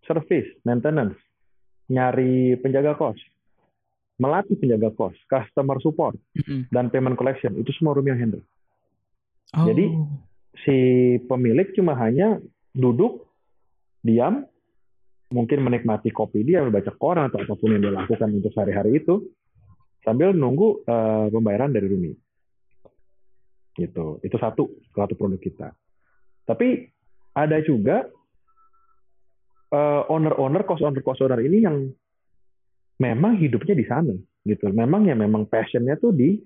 service, 0.08 0.48
maintenance, 0.64 1.20
nyari 1.92 2.56
penjaga 2.56 2.96
kos, 2.96 3.20
melatih 4.20 4.54
penjaga 4.58 4.94
kos, 4.94 5.16
customer 5.26 5.78
support, 5.82 6.14
Mm-mm. 6.38 6.70
dan 6.70 6.88
payment 6.88 7.18
collection 7.18 7.58
itu 7.58 7.74
semua 7.74 7.98
Rumi 7.98 8.14
yang 8.14 8.20
handle. 8.20 8.44
Oh. 9.54 9.66
Jadi, 9.66 9.90
Si 10.54 10.76
pemilik 11.26 11.74
cuma 11.74 11.98
hanya 11.98 12.38
duduk, 12.70 13.26
diam, 14.06 14.46
mungkin 15.34 15.66
menikmati 15.66 16.14
kopi 16.14 16.46
dia, 16.46 16.62
baca 16.62 16.94
koran 16.94 17.26
atau 17.26 17.42
apa 17.42 17.54
pun 17.58 17.74
yang 17.74 17.82
dia 17.82 17.90
lakukan 17.90 18.30
untuk 18.30 18.54
sehari-hari 18.54 19.02
itu, 19.02 19.34
sambil 20.06 20.30
nunggu 20.30 20.86
eh, 20.86 21.26
pembayaran 21.34 21.74
dari 21.74 21.90
Rumi. 21.90 22.12
Gitu. 23.74 24.22
Itu 24.22 24.36
satu, 24.38 24.78
satu 24.94 25.14
produk 25.18 25.42
kita. 25.42 25.68
Tapi 26.46 26.86
ada 27.34 27.58
juga 27.66 28.06
eh, 29.74 30.02
owner-owner, 30.06 30.62
cost 30.62 30.86
owner, 30.86 31.02
cost 31.02 31.18
owner 31.26 31.42
ini 31.42 31.66
yang 31.66 31.90
memang 33.00 33.38
hidupnya 33.38 33.74
di 33.74 33.86
sana, 33.86 34.14
gitu. 34.44 34.70
Memang 34.70 35.08
ya 35.08 35.16
memang 35.16 35.48
passionnya 35.48 35.96
tuh 35.98 36.12
di 36.14 36.38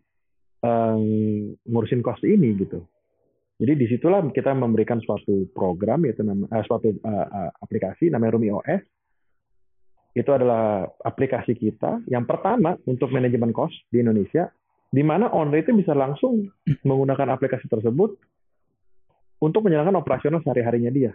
eh, 0.63 0.97
ngurusin 1.69 2.03
cost 2.05 2.25
ini, 2.25 2.55
gitu. 2.57 2.85
Jadi 3.59 3.73
di 3.75 3.87
situlah 3.91 4.23
kita 4.31 4.55
memberikan 4.55 5.03
suatu 5.03 5.51
program 5.51 6.07
yaitu 6.07 6.23
nama, 6.23 6.47
eh, 6.47 6.63
suatu 6.63 6.95
eh, 6.95 7.27
eh, 7.27 7.51
aplikasi 7.59 8.07
namanya 8.07 8.39
Rumi 8.39 8.55
OS. 8.55 8.83
Itu 10.15 10.31
adalah 10.31 10.87
aplikasi 11.03 11.59
kita 11.59 12.07
yang 12.07 12.23
pertama 12.23 12.79
untuk 12.87 13.11
manajemen 13.11 13.51
cost 13.51 13.75
di 13.91 13.99
Indonesia, 14.03 14.47
di 14.95 15.03
mana 15.03 15.31
owner 15.35 15.59
itu 15.59 15.75
bisa 15.75 15.91
langsung 15.91 16.47
menggunakan 16.89 17.35
aplikasi 17.35 17.67
tersebut 17.67 18.15
untuk 19.43 19.61
menjalankan 19.67 19.99
operasional 19.99 20.43
sehari-harinya 20.43 20.91
dia. 20.95 21.13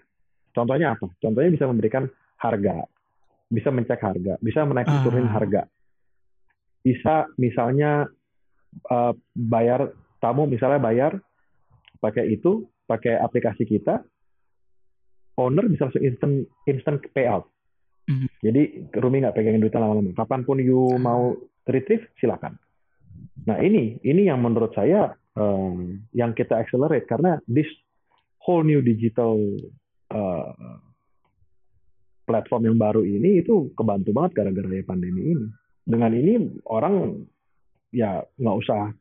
Contohnya 0.51 0.99
apa? 0.99 1.09
Contohnya 1.19 1.49
bisa 1.49 1.65
memberikan 1.65 2.07
harga, 2.39 2.83
bisa 3.53 3.69
mencek 3.69 4.01
harga, 4.01 4.33
bisa 4.41 4.65
menaikkan 4.65 4.97
Ah. 4.97 5.03
turunin 5.05 5.29
harga, 5.29 5.61
bisa 6.81 7.29
misalnya 7.37 8.09
eh, 8.73 9.13
bayar 9.37 9.93
tamu 10.17 10.49
misalnya 10.49 10.81
bayar 10.81 11.21
pakai 12.01 12.33
itu, 12.33 12.65
pakai 12.89 13.21
aplikasi 13.21 13.69
kita, 13.69 14.01
owner 15.37 15.69
bisa 15.69 15.85
langsung 15.85 16.01
instant 16.01 16.35
instant 16.65 16.99
payout. 17.13 17.45
Mhm. 18.09 18.27
Jadi 18.41 18.61
Rumi 18.97 19.23
nggak 19.23 19.35
pegangin 19.37 19.61
duitnya 19.61 19.85
lama-lama. 19.85 20.11
Kapan 20.17 20.41
pun 20.43 20.59
you 20.59 20.97
mau 20.99 21.37
retrieve, 21.69 22.09
silakan. 22.19 22.57
Nah 23.47 23.61
ini 23.63 24.01
ini 24.03 24.27
yang 24.27 24.43
menurut 24.43 24.75
saya 24.75 25.13
um, 25.37 26.03
yang 26.11 26.35
kita 26.35 26.59
accelerate 26.59 27.07
karena 27.07 27.39
this 27.47 27.69
whole 28.43 28.65
new 28.65 28.83
digital 28.83 29.39
uh, 30.11 30.51
platform 32.23 32.71
yang 32.71 32.77
baru 32.79 33.03
ini 33.03 33.43
itu 33.43 33.71
kebantu 33.75 34.15
banget 34.15 34.31
gara-gara 34.43 34.67
ya 34.71 34.83
pandemi 34.87 35.35
ini. 35.35 35.47
Dengan 35.83 36.11
ini 36.15 36.33
orang 36.71 37.19
ya 37.91 38.23
nggak 38.23 38.57
usah 38.63 38.91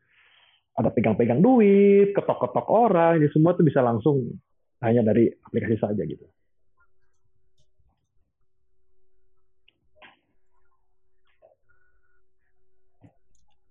ada 0.73 0.89
pegang-pegang 0.89 1.45
duit, 1.45 2.17
ketok-ketok 2.17 2.67
orang, 2.69 3.21
ya 3.21 3.29
semua 3.31 3.53
tuh 3.53 3.65
bisa 3.65 3.85
langsung 3.85 4.33
hanya 4.81 5.05
dari 5.05 5.29
aplikasi 5.29 5.77
saja 5.79 6.03
gitu. 6.03 6.25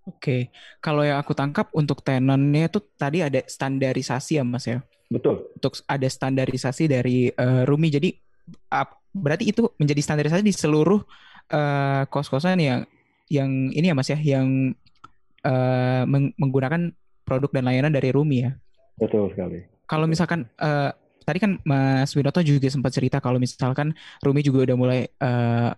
Oke, 0.02 0.50
kalau 0.82 1.06
yang 1.06 1.22
aku 1.22 1.30
tangkap 1.30 1.70
untuk 1.74 2.02
tenannya 2.02 2.66
itu 2.66 2.82
tadi 2.98 3.22
ada 3.22 3.38
standarisasi 3.46 4.38
ya 4.38 4.44
Mas 4.46 4.66
ya. 4.66 4.82
Betul. 5.06 5.46
Untuk 5.54 5.78
ada 5.86 6.08
standarisasi 6.08 6.90
dari 6.90 7.30
eh, 7.30 7.62
Rumi. 7.62 7.86
Jadi 7.90 8.10
ap- 8.70 9.01
berarti 9.12 9.52
itu 9.52 9.68
menjadi 9.76 10.00
standarisasi 10.00 10.42
di 10.42 10.52
seluruh 10.56 11.00
eh, 11.52 12.02
kos-kosan 12.08 12.58
yang 12.58 12.80
yang 13.28 13.48
ini 13.72 13.92
ya 13.92 13.94
Mas 13.96 14.08
ya, 14.12 14.18
yang 14.18 14.72
eh, 15.44 16.02
meng- 16.08 16.34
menggunakan 16.36 16.92
produk 17.22 17.50
dan 17.52 17.64
layanan 17.68 17.92
dari 17.92 18.10
Rumi 18.12 18.44
ya. 18.44 18.52
Betul 18.98 19.32
sekali. 19.32 19.64
Kalau 19.86 20.08
misalkan 20.08 20.48
eh, 20.58 20.90
tadi 21.22 21.38
kan 21.38 21.60
Mas 21.62 22.12
Winoto 22.16 22.42
juga 22.42 22.68
sempat 22.68 22.92
cerita 22.92 23.22
kalau 23.22 23.38
misalkan 23.38 23.94
Rumi 24.20 24.40
juga 24.42 24.66
udah 24.68 24.76
mulai 24.76 25.00
eh, 25.06 25.70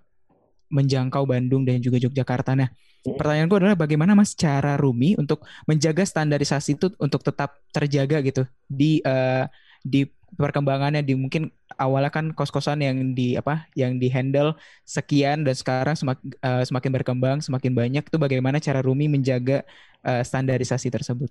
menjangkau 0.73 1.23
Bandung 1.29 1.63
dan 1.63 1.79
juga 1.79 2.01
Yogyakarta. 2.03 2.59
Nah, 2.59 2.67
pertanyaanku 3.05 3.55
adalah 3.61 3.77
bagaimana 3.79 4.17
Mas 4.17 4.35
cara 4.35 4.75
Rumi 4.75 5.15
untuk 5.15 5.45
menjaga 5.69 6.03
standarisasi 6.03 6.81
itu 6.81 6.91
untuk 6.99 7.21
tetap 7.23 7.61
terjaga 7.71 8.19
gitu 8.25 8.43
di 8.67 8.99
eh, 9.05 9.45
di 9.85 10.09
perkembangannya 10.35 11.07
di 11.07 11.15
mungkin 11.15 11.51
awalnya 11.79 12.11
kan 12.11 12.35
kos-kosan 12.35 12.83
yang 12.83 13.15
di 13.15 13.39
apa 13.39 13.71
yang 13.79 13.99
di 13.99 14.11
handle 14.11 14.55
sekian 14.83 15.47
dan 15.47 15.55
sekarang 15.55 15.95
semakin 15.95 16.35
semakin 16.67 16.91
berkembang 16.91 17.39
semakin 17.41 17.73
banyak 17.73 18.05
itu 18.07 18.19
bagaimana 18.19 18.59
cara 18.59 18.83
Rumi 18.83 19.07
menjaga 19.07 19.63
eh, 20.03 20.23
standarisasi 20.23 20.91
tersebut? 20.91 21.31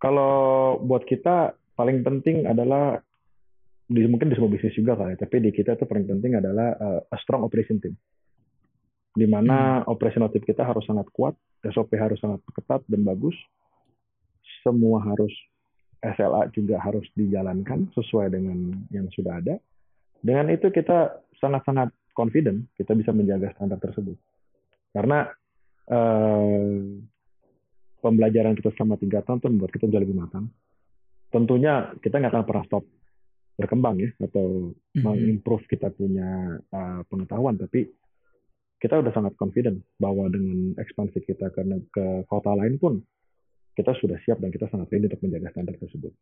Kalau 0.00 0.80
buat 0.80 1.04
kita 1.04 1.52
paling 1.76 2.00
penting 2.00 2.48
adalah 2.48 3.00
di, 3.90 4.06
mungkin 4.06 4.30
di 4.30 4.34
semua 4.38 4.48
bisnis 4.54 4.78
juga 4.78 4.94
kali, 4.94 5.18
tapi 5.18 5.42
di 5.42 5.50
kita 5.50 5.74
itu 5.74 5.82
paling 5.82 6.06
penting 6.06 6.38
adalah 6.38 6.78
uh, 6.78 7.00
a 7.10 7.16
strong 7.18 7.42
operation 7.42 7.82
team. 7.82 7.98
Di 9.10 9.26
mana 9.26 9.82
operational 9.90 10.30
team 10.30 10.46
kita 10.46 10.62
harus 10.62 10.86
sangat 10.86 11.10
kuat, 11.10 11.34
SOP 11.66 11.98
harus 11.98 12.22
sangat 12.22 12.38
ketat 12.54 12.86
dan 12.86 13.02
bagus. 13.02 13.34
Semua 14.62 15.02
harus 15.02 15.34
SLA 16.00 16.48
juga 16.56 16.80
harus 16.80 17.04
dijalankan 17.12 17.92
sesuai 17.92 18.32
dengan 18.32 18.72
yang 18.88 19.08
sudah 19.12 19.40
ada. 19.40 19.56
Dengan 20.20 20.52
itu 20.52 20.72
kita 20.72 21.20
sangat-sangat 21.40 21.92
confident 22.16 22.68
kita 22.76 22.92
bisa 22.96 23.12
menjaga 23.12 23.52
standar 23.56 23.80
tersebut. 23.80 24.16
Karena 24.92 25.28
eh, 25.88 26.76
pembelajaran 28.00 28.56
kita 28.56 28.72
selama 28.74 28.96
tiga 28.96 29.20
tahun 29.22 29.38
itu 29.44 29.48
membuat 29.52 29.70
kita 29.76 29.86
jauh 29.86 30.02
lebih 30.02 30.16
matang. 30.16 30.48
Tentunya 31.30 31.94
kita 32.00 32.18
nggak 32.18 32.32
akan 32.32 32.44
pernah 32.48 32.64
stop 32.66 32.84
berkembang 33.60 34.00
ya 34.00 34.10
atau 34.24 34.72
mm-hmm. 34.72 35.04
mengimprove 35.04 35.64
kita 35.68 35.92
punya 35.92 36.58
uh, 36.72 37.04
pengetahuan, 37.06 37.60
tapi 37.60 37.92
kita 38.80 38.96
udah 38.96 39.12
sangat 39.12 39.36
confident 39.36 39.84
bahwa 40.00 40.32
dengan 40.32 40.72
ekspansi 40.80 41.20
kita 41.28 41.52
ke, 41.52 41.60
ke 41.92 42.04
kota 42.24 42.56
lain 42.56 42.80
pun 42.80 43.04
kita 43.80 43.96
sudah 43.96 44.18
siap 44.28 44.36
dan 44.44 44.52
kita 44.52 44.68
sangat 44.68 44.92
ready 44.92 45.08
untuk 45.08 45.24
menjaga 45.24 45.48
standar 45.56 45.74
tersebut. 45.80 46.12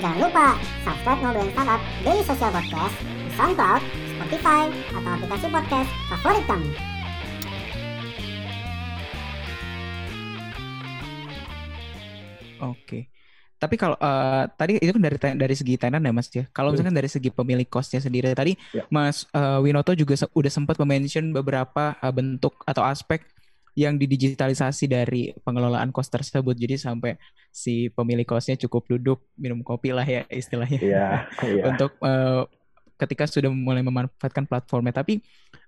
Jangan 0.00 0.18
lupa 0.20 0.48
subscribe 0.84 1.20
Ngobrolin 1.20 1.52
Startup 1.52 1.80
Daily 2.00 2.24
Social 2.24 2.50
Podcast 2.52 2.96
di 3.04 3.30
SoundCloud, 3.36 3.82
Spotify, 4.16 4.62
atau 4.96 5.10
aplikasi 5.20 5.46
podcast 5.52 5.90
favorit 6.08 6.44
kamu. 6.48 6.70
Oke. 12.64 13.13
Tapi 13.64 13.80
kalau 13.80 13.96
uh, 13.96 14.44
tadi 14.60 14.76
itu 14.76 14.92
kan 14.92 15.00
dari 15.00 15.16
dari 15.16 15.54
segi 15.56 15.80
tenan 15.80 16.04
ya 16.04 16.12
Mas 16.12 16.28
ya. 16.28 16.44
Kalau 16.52 16.68
misalkan 16.68 16.92
dari 16.92 17.08
segi 17.08 17.32
pemilik 17.32 17.64
kosnya 17.64 18.04
sendiri 18.04 18.28
tadi 18.36 18.52
ya. 18.76 18.84
Mas 18.92 19.24
uh, 19.32 19.64
Winoto 19.64 19.96
juga 19.96 20.20
se 20.20 20.28
udah 20.36 20.52
sempat 20.52 20.76
mention 20.84 21.32
beberapa 21.32 21.96
uh, 21.96 22.12
bentuk 22.12 22.60
atau 22.68 22.84
aspek 22.84 23.24
yang 23.72 23.96
didigitalisasi 23.96 24.84
dari 24.84 25.32
pengelolaan 25.40 25.88
kos 25.96 26.12
tersebut. 26.12 26.52
Jadi 26.52 26.76
sampai 26.76 27.16
si 27.48 27.88
pemilik 27.88 28.28
kosnya 28.28 28.60
cukup 28.60 28.84
duduk 28.84 29.24
minum 29.40 29.64
kopi 29.64 29.96
lah 29.96 30.04
ya 30.04 30.28
istilahnya. 30.28 30.76
Iya. 30.76 31.08
iya. 31.40 31.62
Untuk 31.72 31.96
uh, 32.04 32.44
ketika 32.94 33.26
sudah 33.26 33.50
mulai 33.50 33.82
memanfaatkan 33.82 34.46
platformnya. 34.46 34.94
Tapi 34.94 35.18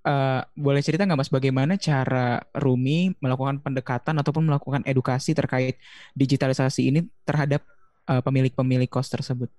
uh, 0.06 0.44
boleh 0.54 0.82
cerita 0.84 1.02
nggak 1.02 1.18
Mas 1.18 1.32
bagaimana 1.32 1.74
cara 1.80 2.38
Rumi 2.54 3.14
melakukan 3.18 3.58
pendekatan 3.58 4.14
ataupun 4.22 4.46
melakukan 4.46 4.82
edukasi 4.86 5.34
terkait 5.34 5.80
digitalisasi 6.14 6.92
ini 6.94 7.00
terhadap 7.26 7.66
pemilik-pemilik 8.06 8.88
kos 8.88 9.10
tersebut? 9.10 9.50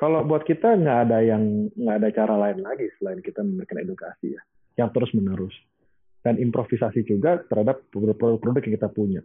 Kalau 0.00 0.24
buat 0.24 0.48
kita 0.48 0.80
nggak 0.80 0.98
ada 1.10 1.18
yang 1.20 1.68
nggak 1.76 1.96
ada 2.00 2.08
cara 2.16 2.34
lain 2.48 2.64
lagi 2.64 2.88
selain 2.96 3.20
kita 3.20 3.44
memberikan 3.44 3.84
edukasi 3.84 4.32
ya, 4.32 4.42
yang 4.80 4.88
terus 4.96 5.12
menerus 5.12 5.52
dan 6.24 6.40
improvisasi 6.40 7.04
juga 7.04 7.40
terhadap 7.44 7.84
produk-produk 7.92 8.64
yang 8.64 8.74
kita 8.80 8.88
punya. 8.88 9.20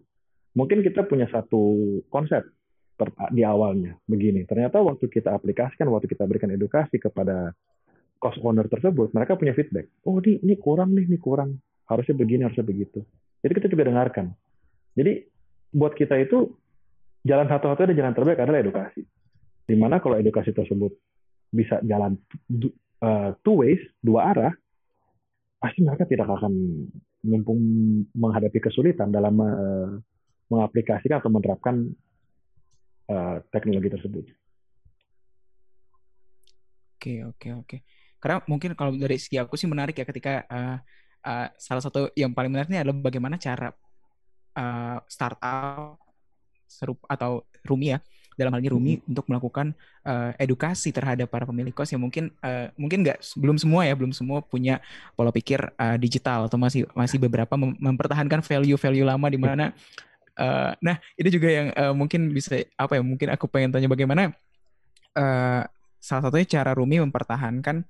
Mungkin 0.56 0.84
kita 0.84 1.08
punya 1.08 1.28
satu 1.32 1.80
konsep 2.12 2.44
di 3.36 3.44
awalnya 3.44 4.00
begini. 4.08 4.48
Ternyata 4.48 4.80
waktu 4.80 5.12
kita 5.12 5.36
aplikasikan, 5.36 5.92
waktu 5.92 6.08
kita 6.08 6.24
berikan 6.24 6.52
edukasi 6.52 6.96
kepada 6.96 7.52
cost 8.20 8.40
owner 8.40 8.68
tersebut, 8.72 9.12
mereka 9.12 9.36
punya 9.36 9.52
feedback. 9.52 9.92
Oh, 10.08 10.20
ini, 10.24 10.40
ini 10.40 10.56
kurang 10.56 10.96
nih, 10.96 11.04
ini 11.04 11.20
kurang. 11.20 11.60
Harusnya 11.92 12.16
begini, 12.16 12.48
harusnya 12.48 12.64
begitu. 12.64 13.04
Jadi 13.44 13.52
kita 13.52 13.68
juga 13.68 13.92
dengarkan. 13.92 14.32
Jadi 14.96 15.28
buat 15.76 15.92
kita 15.92 16.16
itu 16.24 16.56
jalan 17.26 17.50
satu-satunya 17.50 17.98
jalan 17.98 18.14
terbaik 18.14 18.40
adalah 18.40 18.62
edukasi. 18.62 19.02
Di 19.66 19.74
mana 19.74 19.98
kalau 19.98 20.22
edukasi 20.22 20.54
tersebut 20.54 20.94
bisa 21.50 21.82
jalan 21.82 22.14
uh, 23.02 23.34
two 23.42 23.66
ways, 23.66 23.82
dua 23.98 24.30
arah, 24.30 24.54
pasti 25.58 25.82
mereka 25.82 26.06
tidak 26.06 26.30
akan 26.30 26.54
mumpung 27.26 27.58
menghadapi 28.14 28.62
kesulitan 28.62 29.10
dalam 29.10 29.34
uh, 29.42 29.98
mengaplikasikan 30.54 31.18
atau 31.18 31.34
menerapkan 31.34 31.90
uh, 33.10 33.42
teknologi 33.50 33.90
tersebut. 33.90 34.26
Oke, 37.02 37.26
oke, 37.26 37.48
oke. 37.66 37.78
Karena 38.22 38.38
mungkin 38.46 38.78
kalau 38.78 38.94
dari 38.94 39.18
segi 39.18 39.42
aku 39.42 39.58
sih 39.58 39.66
menarik 39.66 39.98
ya 39.98 40.06
ketika 40.06 40.46
uh, 40.46 40.78
uh, 41.26 41.48
salah 41.58 41.82
satu 41.82 42.14
yang 42.14 42.38
paling 42.38 42.54
menariknya 42.54 42.86
adalah 42.86 43.02
bagaimana 43.02 43.42
cara 43.42 43.74
uh, 44.54 44.98
startup 45.10 46.05
serup 46.68 47.00
atau 47.08 47.46
Rumi 47.66 47.96
ya 47.96 48.00
dalam 48.36 48.52
hal 48.52 48.62
ini 48.62 48.70
Rumi 48.70 48.94
hmm. 49.00 49.10
untuk 49.16 49.26
melakukan 49.32 49.72
uh, 50.04 50.36
edukasi 50.36 50.92
terhadap 50.92 51.32
para 51.32 51.48
pemilik 51.48 51.72
kos 51.72 51.90
yang 51.96 52.04
mungkin 52.04 52.30
uh, 52.44 52.68
mungkin 52.76 53.02
nggak 53.02 53.24
belum 53.40 53.56
semua 53.56 53.88
ya 53.88 53.96
belum 53.96 54.12
semua 54.12 54.44
punya 54.44 54.84
pola 55.16 55.32
pikir 55.32 55.72
uh, 55.80 55.96
digital 55.96 56.52
atau 56.52 56.60
masih 56.60 56.84
masih 56.92 57.18
beberapa 57.18 57.56
mem 57.56 57.74
mempertahankan 57.80 58.44
value-value 58.44 59.08
lama 59.08 59.28
di 59.32 59.40
mana 59.40 59.66
uh, 60.36 60.76
nah 60.84 61.00
ini 61.16 61.30
juga 61.32 61.48
yang 61.48 61.68
uh, 61.74 61.96
mungkin 61.96 62.30
bisa 62.36 62.60
apa 62.76 63.00
ya 63.00 63.02
mungkin 63.02 63.32
aku 63.32 63.48
pengen 63.48 63.72
tanya 63.72 63.88
bagaimana 63.88 64.36
uh, 65.16 65.64
salah 66.04 66.24
satunya 66.28 66.46
cara 66.60 66.76
Rumi 66.76 67.00
mempertahankan 67.02 67.88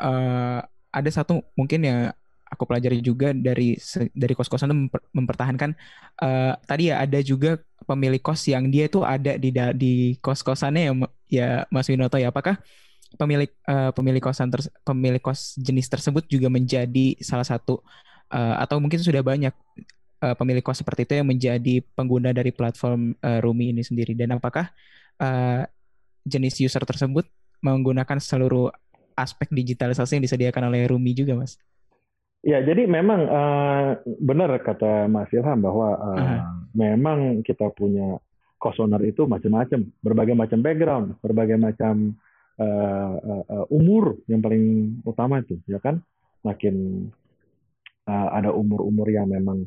uh, 0.00 0.64
ada 0.94 1.10
satu 1.12 1.44
mungkin 1.54 1.84
ya 1.84 2.16
aku 2.48 2.64
pelajari 2.68 3.00
juga 3.00 3.32
dari 3.32 3.76
dari 4.12 4.34
kos-kosan 4.36 4.70
itu 4.70 4.76
memper, 4.86 5.00
mempertahankan 5.10 5.70
uh, 6.22 6.54
tadi 6.64 6.92
ya 6.92 7.02
ada 7.02 7.18
juga 7.24 7.58
pemilik 7.84 8.20
kos 8.20 8.46
yang 8.48 8.68
dia 8.68 8.88
tuh 8.88 9.04
ada 9.04 9.36
di 9.36 9.50
di 9.76 9.92
kos-kosannya 10.20 10.82
ya 10.88 10.92
ya 11.28 11.48
Mas 11.68 11.88
Winoto 11.90 12.16
ya 12.16 12.30
apakah 12.30 12.60
pemilik 13.14 13.50
uh, 13.70 13.90
pemilik 13.94 14.22
kosan 14.22 14.50
ter, 14.50 14.66
pemilik 14.82 15.22
kos 15.22 15.54
jenis 15.58 15.86
tersebut 15.86 16.26
juga 16.26 16.50
menjadi 16.50 17.14
salah 17.22 17.46
satu 17.46 17.80
uh, 18.34 18.56
atau 18.58 18.82
mungkin 18.82 18.98
sudah 18.98 19.22
banyak 19.22 19.54
uh, 20.22 20.34
pemilik 20.34 20.62
kos 20.62 20.82
seperti 20.82 21.06
itu 21.06 21.14
yang 21.22 21.28
menjadi 21.28 21.82
pengguna 21.94 22.34
dari 22.34 22.50
platform 22.50 23.14
uh, 23.22 23.38
Rumi 23.42 23.70
ini 23.70 23.82
sendiri 23.86 24.12
dan 24.18 24.34
apakah 24.34 24.70
uh, 25.22 25.62
jenis 26.26 26.58
user 26.58 26.82
tersebut 26.82 27.28
menggunakan 27.60 28.18
seluruh 28.20 28.72
aspek 29.14 29.46
digitalisasi 29.54 30.18
yang 30.18 30.24
disediakan 30.26 30.68
oleh 30.72 30.90
Rumi 30.90 31.14
juga 31.14 31.38
Mas? 31.38 31.56
Ya, 32.44 32.60
jadi 32.60 32.84
memang 32.84 33.24
uh, 33.24 34.04
benar 34.20 34.52
kata 34.60 35.08
Mas 35.08 35.32
Ilham 35.32 35.64
bahwa 35.64 35.96
uh, 35.96 36.12
uh-huh. 36.12 36.40
memang 36.76 37.40
kita 37.40 37.72
punya 37.72 38.20
kosoner 38.60 39.00
itu 39.00 39.24
macam-macam, 39.24 39.88
berbagai 40.04 40.36
macam 40.36 40.60
background, 40.60 41.06
berbagai 41.24 41.56
macam 41.56 42.12
uh, 42.60 43.16
uh, 43.48 43.64
umur 43.72 44.20
yang 44.28 44.44
paling 44.44 45.00
utama 45.08 45.40
itu, 45.40 45.56
ya 45.64 45.80
kan? 45.80 46.04
Makin 46.44 47.08
uh, 48.12 48.28
ada 48.36 48.52
umur-umur 48.52 49.08
yang 49.08 49.32
memang 49.32 49.64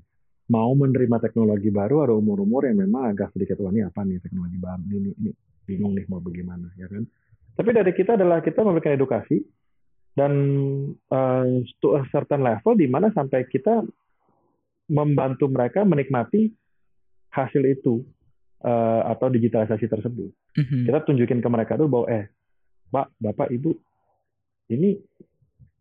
mau 0.54 0.70
menerima 0.78 1.18
teknologi 1.18 1.74
baru, 1.74 2.06
ada 2.06 2.14
umur-umur 2.14 2.70
yang 2.70 2.78
memang 2.86 3.10
agak 3.10 3.34
sedikit 3.34 3.58
wah 3.66 3.74
ini 3.74 3.90
apa 3.90 4.06
nih 4.06 4.22
teknologi 4.22 4.58
baru 4.62 4.86
ini, 4.86 5.12
ini 5.18 5.32
bingung 5.66 5.98
nih 5.98 6.06
mau 6.14 6.22
bagaimana, 6.22 6.70
ya 6.78 6.86
kan? 6.86 7.10
Tapi 7.58 7.70
dari 7.74 7.90
kita 7.90 8.14
adalah 8.22 8.46
kita 8.46 8.62
memberikan 8.62 8.94
edukasi 8.94 9.42
dan 10.18 10.34
uh, 11.14 11.46
to 11.78 11.94
a 11.94 12.02
certain 12.10 12.42
level 12.42 12.74
di 12.74 12.90
mana 12.90 13.14
sampai 13.14 13.46
kita 13.46 13.86
membantu 14.90 15.46
mereka 15.46 15.86
menikmati 15.86 16.50
hasil 17.30 17.62
itu 17.70 18.02
uh, 18.66 19.06
atau 19.14 19.30
digitalisasi 19.30 19.86
tersebut. 19.86 20.34
Mm-hmm. 20.58 20.84
Kita 20.90 21.00
tunjukin 21.06 21.38
ke 21.38 21.50
mereka 21.54 21.78
tuh 21.78 21.86
bahwa 21.86 22.10
eh 22.10 22.26
Pak, 22.90 23.14
Bapak, 23.22 23.54
Ibu 23.54 23.72
ini 24.74 24.98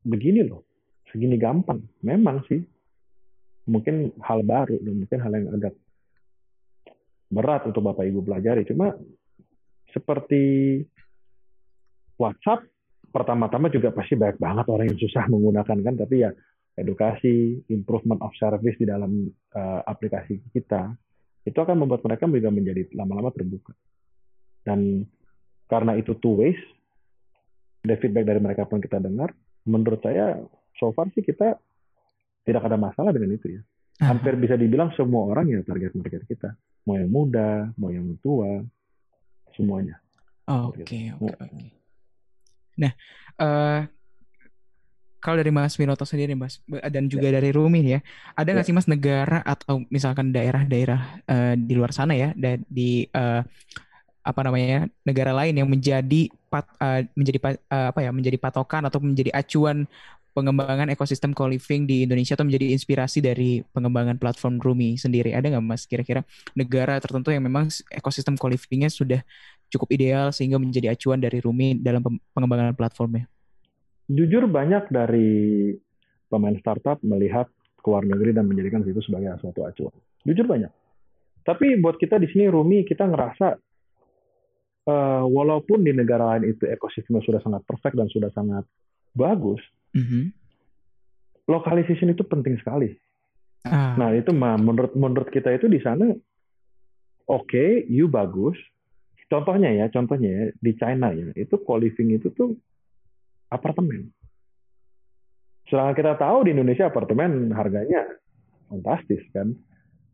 begini 0.05 0.45
loh, 0.45 0.69
segini 1.09 1.41
gampang. 1.41 1.81
Memang 2.05 2.45
sih 2.45 2.61
mungkin 3.65 4.13
hal 4.21 4.45
baru 4.45 4.77
dan 4.85 4.95
mungkin 5.01 5.19
hal 5.25 5.33
yang 5.33 5.49
agak 5.57 5.75
berat 7.33 7.65
untuk 7.65 7.89
Bapak 7.89 8.05
Ibu 8.05 8.21
pelajari. 8.21 8.69
Cuma 8.69 8.93
seperti 9.97 10.85
WhatsApp 12.21 12.76
pertama-tama 13.17 13.73
juga 13.73 13.97
pasti 13.97 14.13
banyak 14.13 14.37
banget 14.37 14.67
orang 14.69 14.93
yang 14.93 15.01
susah 15.01 15.25
menggunakan 15.33 15.79
kan, 15.81 15.95
tapi 15.97 16.21
ya 16.21 16.31
edukasi, 16.77 17.65
improvement 17.73 18.21
of 18.21 18.37
service 18.37 18.77
di 18.77 18.85
dalam 18.85 19.33
uh, 19.57 19.81
aplikasi 19.89 20.45
kita 20.53 20.93
itu 21.49 21.57
akan 21.57 21.81
membuat 21.81 22.05
mereka 22.05 22.29
juga 22.29 22.53
menjadi 22.53 22.93
lama-lama 22.93 23.33
terbuka. 23.33 23.73
Dan 24.61 25.09
karena 25.65 25.97
itu 25.97 26.13
two 26.21 26.45
ways, 26.45 26.61
ada 27.89 27.97
feedback 27.97 28.29
dari 28.29 28.41
mereka 28.45 28.69
pun 28.69 28.85
kita 28.85 29.01
dengar, 29.01 29.33
menurut 29.65 30.05
saya 30.05 30.37
so 30.77 30.93
far 30.93 31.09
sih 31.17 31.25
kita 31.25 31.57
tidak 32.45 32.63
ada 32.69 32.77
masalah 32.77 33.17
dengan 33.17 33.33
itu 33.33 33.57
ya. 33.57 33.63
Hampir 33.97 34.37
bisa 34.37 34.61
dibilang 34.61 34.93
semua 34.93 35.33
orang 35.33 35.49
ya 35.49 35.65
target 35.65 35.97
market 35.97 36.29
kita. 36.29 36.53
Mau 36.85 37.01
yang 37.01 37.09
muda, 37.09 37.73
mau 37.81 37.89
yang 37.89 38.13
tua, 38.21 38.61
semuanya. 39.57 39.97
Oke, 40.45 40.85
oke, 40.85 41.33
oke. 41.33 41.86
Nah, 42.77 42.93
uh, 43.41 43.81
kalau 45.21 45.43
dari 45.43 45.51
Mas 45.51 45.75
Winoto 45.75 46.07
sendiri, 46.07 46.39
Mas, 46.39 46.63
dan 46.87 47.11
juga 47.11 47.27
ya. 47.27 47.43
dari 47.43 47.51
Rumi 47.51 47.83
ya, 47.83 48.01
ada 48.39 48.47
nggak 48.55 48.63
ya. 48.63 48.69
sih 48.71 48.77
Mas 48.77 48.87
negara 48.87 49.43
atau 49.43 49.83
misalkan 49.91 50.31
daerah-daerah 50.31 51.01
uh, 51.27 51.55
di 51.59 51.75
luar 51.75 51.91
sana 51.91 52.15
ya, 52.15 52.31
dan 52.39 52.63
di 52.71 53.11
uh, 53.11 53.43
apa 54.27 54.41
namanya 54.43 54.91
negara 55.07 55.31
lain 55.31 55.55
yang 55.55 55.71
menjadi 55.71 56.31
pat, 56.51 56.67
uh, 56.83 57.03
menjadi 57.15 57.39
uh, 57.71 57.91
apa 57.95 58.07
ya 58.07 58.11
menjadi 58.11 58.39
patokan 58.39 58.83
atau 58.87 58.99
menjadi 58.99 59.31
acuan 59.35 59.87
pengembangan 60.37 60.93
ekosistem 60.93 61.33
co-living 61.33 61.89
di 61.89 62.05
Indonesia 62.05 62.37
atau 62.37 62.45
menjadi 62.45 62.77
inspirasi 62.77 63.25
dari 63.25 63.65
pengembangan 63.73 64.21
platform 64.21 64.61
Rumi 64.61 65.01
sendiri? 65.01 65.33
Ada 65.33 65.49
nggak 65.57 65.65
mas 65.65 65.89
kira-kira 65.89 66.29
negara 66.53 67.01
tertentu 67.01 67.33
yang 67.33 67.41
memang 67.41 67.73
ekosistem 67.89 68.37
co-livingnya 68.37 68.93
sudah 68.93 69.25
cukup 69.71 69.89
ideal 69.93 70.31
sehingga 70.31 70.57
menjadi 70.61 70.95
acuan 70.95 71.19
dari 71.19 71.43
Rumi 71.43 71.79
dalam 71.79 72.03
pengembangan 72.35 72.75
platformnya? 72.75 73.27
Jujur 74.07 74.47
banyak 74.47 74.91
dari 74.91 75.75
pemain 76.31 76.55
startup 76.63 77.03
melihat 77.03 77.51
ke 77.79 77.87
luar 77.87 78.07
negeri 78.07 78.35
dan 78.35 78.47
menjadikan 78.47 78.83
itu 78.87 79.03
sebagai 79.03 79.35
suatu 79.43 79.67
acuan. 79.67 79.95
Jujur 80.27 80.47
banyak. 80.47 80.71
Tapi 81.47 81.79
buat 81.79 81.99
kita 81.99 82.19
di 82.19 82.27
sini 82.27 82.51
Rumi 82.51 82.83
kita 82.83 83.07
ngerasa 83.07 83.55
uh, 84.91 85.25
walaupun 85.27 85.87
di 85.87 85.95
negara 85.95 86.35
lain 86.35 86.51
itu 86.51 86.67
ekosistemnya 86.67 87.23
sudah 87.23 87.41
sangat 87.43 87.63
perfect 87.63 87.95
dan 87.95 88.09
sudah 88.11 88.31
sangat 88.35 88.67
bagus, 89.15 89.63
mm-hmm. 89.95 90.35
localization 91.47 92.11
itu 92.11 92.27
penting 92.27 92.59
sekali. 92.59 92.95
Ah. 93.67 93.95
Nah 93.99 94.15
itu 94.15 94.31
menurut 94.35 94.95
menurut 94.95 95.31
kita 95.31 95.55
itu 95.55 95.71
di 95.71 95.79
sana 95.83 96.11
oke, 97.31 97.47
okay, 97.47 97.87
you 97.87 98.07
bagus. 98.11 98.59
Contohnya 99.27 99.75
ya, 99.75 99.87
contohnya 99.91 100.31
ya, 100.31 100.45
di 100.55 100.73
China 100.79 101.11
ya, 101.11 101.35
itu 101.35 101.59
co-living 101.67 102.15
itu 102.15 102.31
tuh 102.31 102.55
apartemen. 103.51 104.15
Sedangkan 105.67 105.99
kita 105.99 106.13
tahu 106.15 106.47
di 106.47 106.55
Indonesia 106.55 106.87
apartemen 106.87 107.51
harganya 107.51 108.07
fantastis 108.71 109.23
kan, 109.35 109.51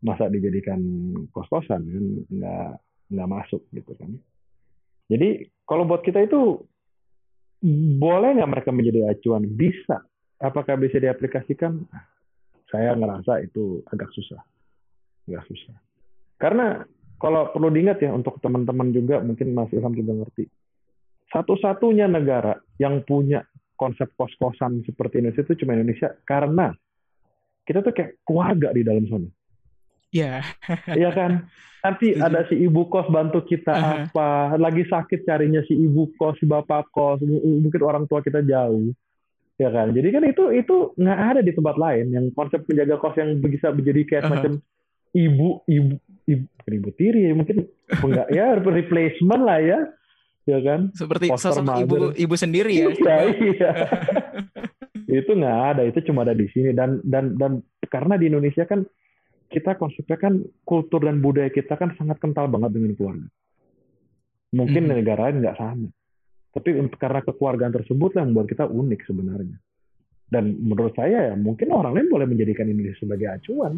masa 0.01 0.25
dijadikan 0.33 0.81
kos-kosan 1.29 1.85
kan 1.85 2.05
nggak 2.33 2.71
nggak 3.13 3.29
masuk 3.29 3.61
gitu 3.69 3.93
kan. 4.01 4.17
Jadi 5.13 5.45
kalau 5.69 5.85
buat 5.85 6.01
kita 6.01 6.25
itu 6.25 6.65
boleh 8.01 8.41
nggak 8.41 8.49
mereka 8.49 8.69
menjadi 8.73 9.13
acuan? 9.13 9.45
Bisa. 9.45 10.01
Apakah 10.41 10.75
bisa 10.75 10.97
diaplikasikan? 10.97 11.85
Saya 12.73 12.97
ngerasa 12.97 13.45
itu 13.45 13.85
agak 13.93 14.09
susah, 14.17 14.41
agak 15.29 15.45
susah. 15.45 15.77
Karena 16.41 16.81
kalau 17.23 17.47
perlu 17.55 17.71
diingat 17.71 18.03
ya 18.03 18.11
untuk 18.11 18.35
teman-teman 18.43 18.91
juga 18.91 19.23
mungkin 19.23 19.55
Mas 19.55 19.71
Ilham 19.71 19.95
juga 19.95 20.11
ngerti. 20.11 20.43
Satu-satunya 21.31 22.11
negara 22.11 22.59
yang 22.75 22.99
punya 23.07 23.47
konsep 23.79 24.11
kos-kosan 24.19 24.83
seperti 24.83 25.23
Indonesia 25.23 25.47
itu 25.47 25.63
cuma 25.63 25.79
Indonesia 25.79 26.11
karena 26.27 26.75
kita 27.63 27.79
tuh 27.79 27.95
kayak 27.95 28.19
keluarga 28.27 28.75
di 28.75 28.83
dalam 28.83 29.07
sana. 29.07 29.29
Iya. 30.11 30.43
Yeah. 30.43 30.43
Iya 30.99 31.09
kan? 31.15 31.31
Nanti 31.83 32.15
ada 32.15 32.43
si 32.51 32.59
ibu 32.59 32.91
kos 32.91 33.07
bantu 33.07 33.39
kita 33.47 33.71
uh-huh. 33.71 33.95
apa, 34.11 34.59
lagi 34.59 34.83
sakit 34.83 35.23
carinya 35.23 35.63
si 35.63 35.79
ibu 35.79 36.11
kos, 36.19 36.35
si 36.39 36.45
bapak 36.47 36.91
kos, 36.91 37.23
mungkin 37.23 37.81
orang 37.87 38.03
tua 38.03 38.19
kita 38.19 38.43
jauh. 38.43 38.91
Ya 39.55 39.71
kan? 39.71 39.95
Jadi 39.95 40.07
kan 40.11 40.23
itu 40.27 40.43
itu 40.51 40.91
nggak 40.99 41.19
ada 41.23 41.39
di 41.39 41.55
tempat 41.55 41.79
lain 41.79 42.11
yang 42.11 42.25
konsep 42.35 42.67
penjaga 42.67 42.99
kos 42.99 43.15
yang 43.15 43.39
bisa 43.39 43.71
menjadi 43.71 44.01
kayak 44.03 44.23
uh-huh. 44.27 44.33
macam 44.35 44.53
ibu 45.15 45.63
ibu 45.71 45.95
ibu, 46.27 46.89
tiri 46.95 47.31
mungkin 47.35 47.67
enggak 47.89 48.27
ya 48.31 48.55
replacement 48.57 49.43
lah 49.43 49.59
ya 49.59 49.79
ya 50.43 50.59
kan? 50.59 50.91
Seperti 50.91 51.31
sosok 51.31 51.63
ibu 51.83 51.95
ibu 52.15 52.35
sendiri 52.35 52.73
ya. 52.75 52.87
Iya, 52.93 53.15
iya. 53.39 53.71
itu 55.23 55.31
nggak 55.35 55.59
ada, 55.75 55.81
itu 55.85 55.99
cuma 56.09 56.25
ada 56.25 56.33
di 56.33 56.47
sini 56.49 56.73
dan 56.73 56.99
dan 57.05 57.37
dan 57.37 57.61
karena 57.85 58.17
di 58.17 58.27
Indonesia 58.31 58.65
kan 58.65 58.81
kita 59.53 59.77
konsepnya 59.77 60.17
kan 60.17 60.41
kultur 60.65 61.05
dan 61.05 61.21
budaya 61.21 61.53
kita 61.53 61.77
kan 61.77 61.93
sangat 61.93 62.17
kental 62.17 62.49
banget 62.49 62.73
dengan 62.73 62.97
keluarga. 62.97 63.29
Mungkin 64.53 64.83
hmm. 64.89 64.91
negara 64.97 65.29
lain 65.29 65.45
nggak 65.45 65.57
sama. 65.57 65.89
Tapi 66.53 66.69
karena 66.97 67.21
kekeluargaan 67.25 67.73
tersebut 67.73 68.17
yang 68.17 68.33
membuat 68.33 68.47
kita 68.49 68.65
unik 68.69 69.01
sebenarnya. 69.05 69.57
Dan 70.29 70.57
menurut 70.61 70.93
saya 70.97 71.29
ya 71.29 71.35
mungkin 71.37 71.69
orang 71.69 71.93
lain 71.97 72.09
boleh 72.09 72.25
menjadikan 72.25 72.65
Indonesia 72.65 73.05
sebagai 73.05 73.29
acuan. 73.29 73.77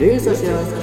Daily 0.00 0.18
Social 0.18 0.64
Podcast. 0.64 0.79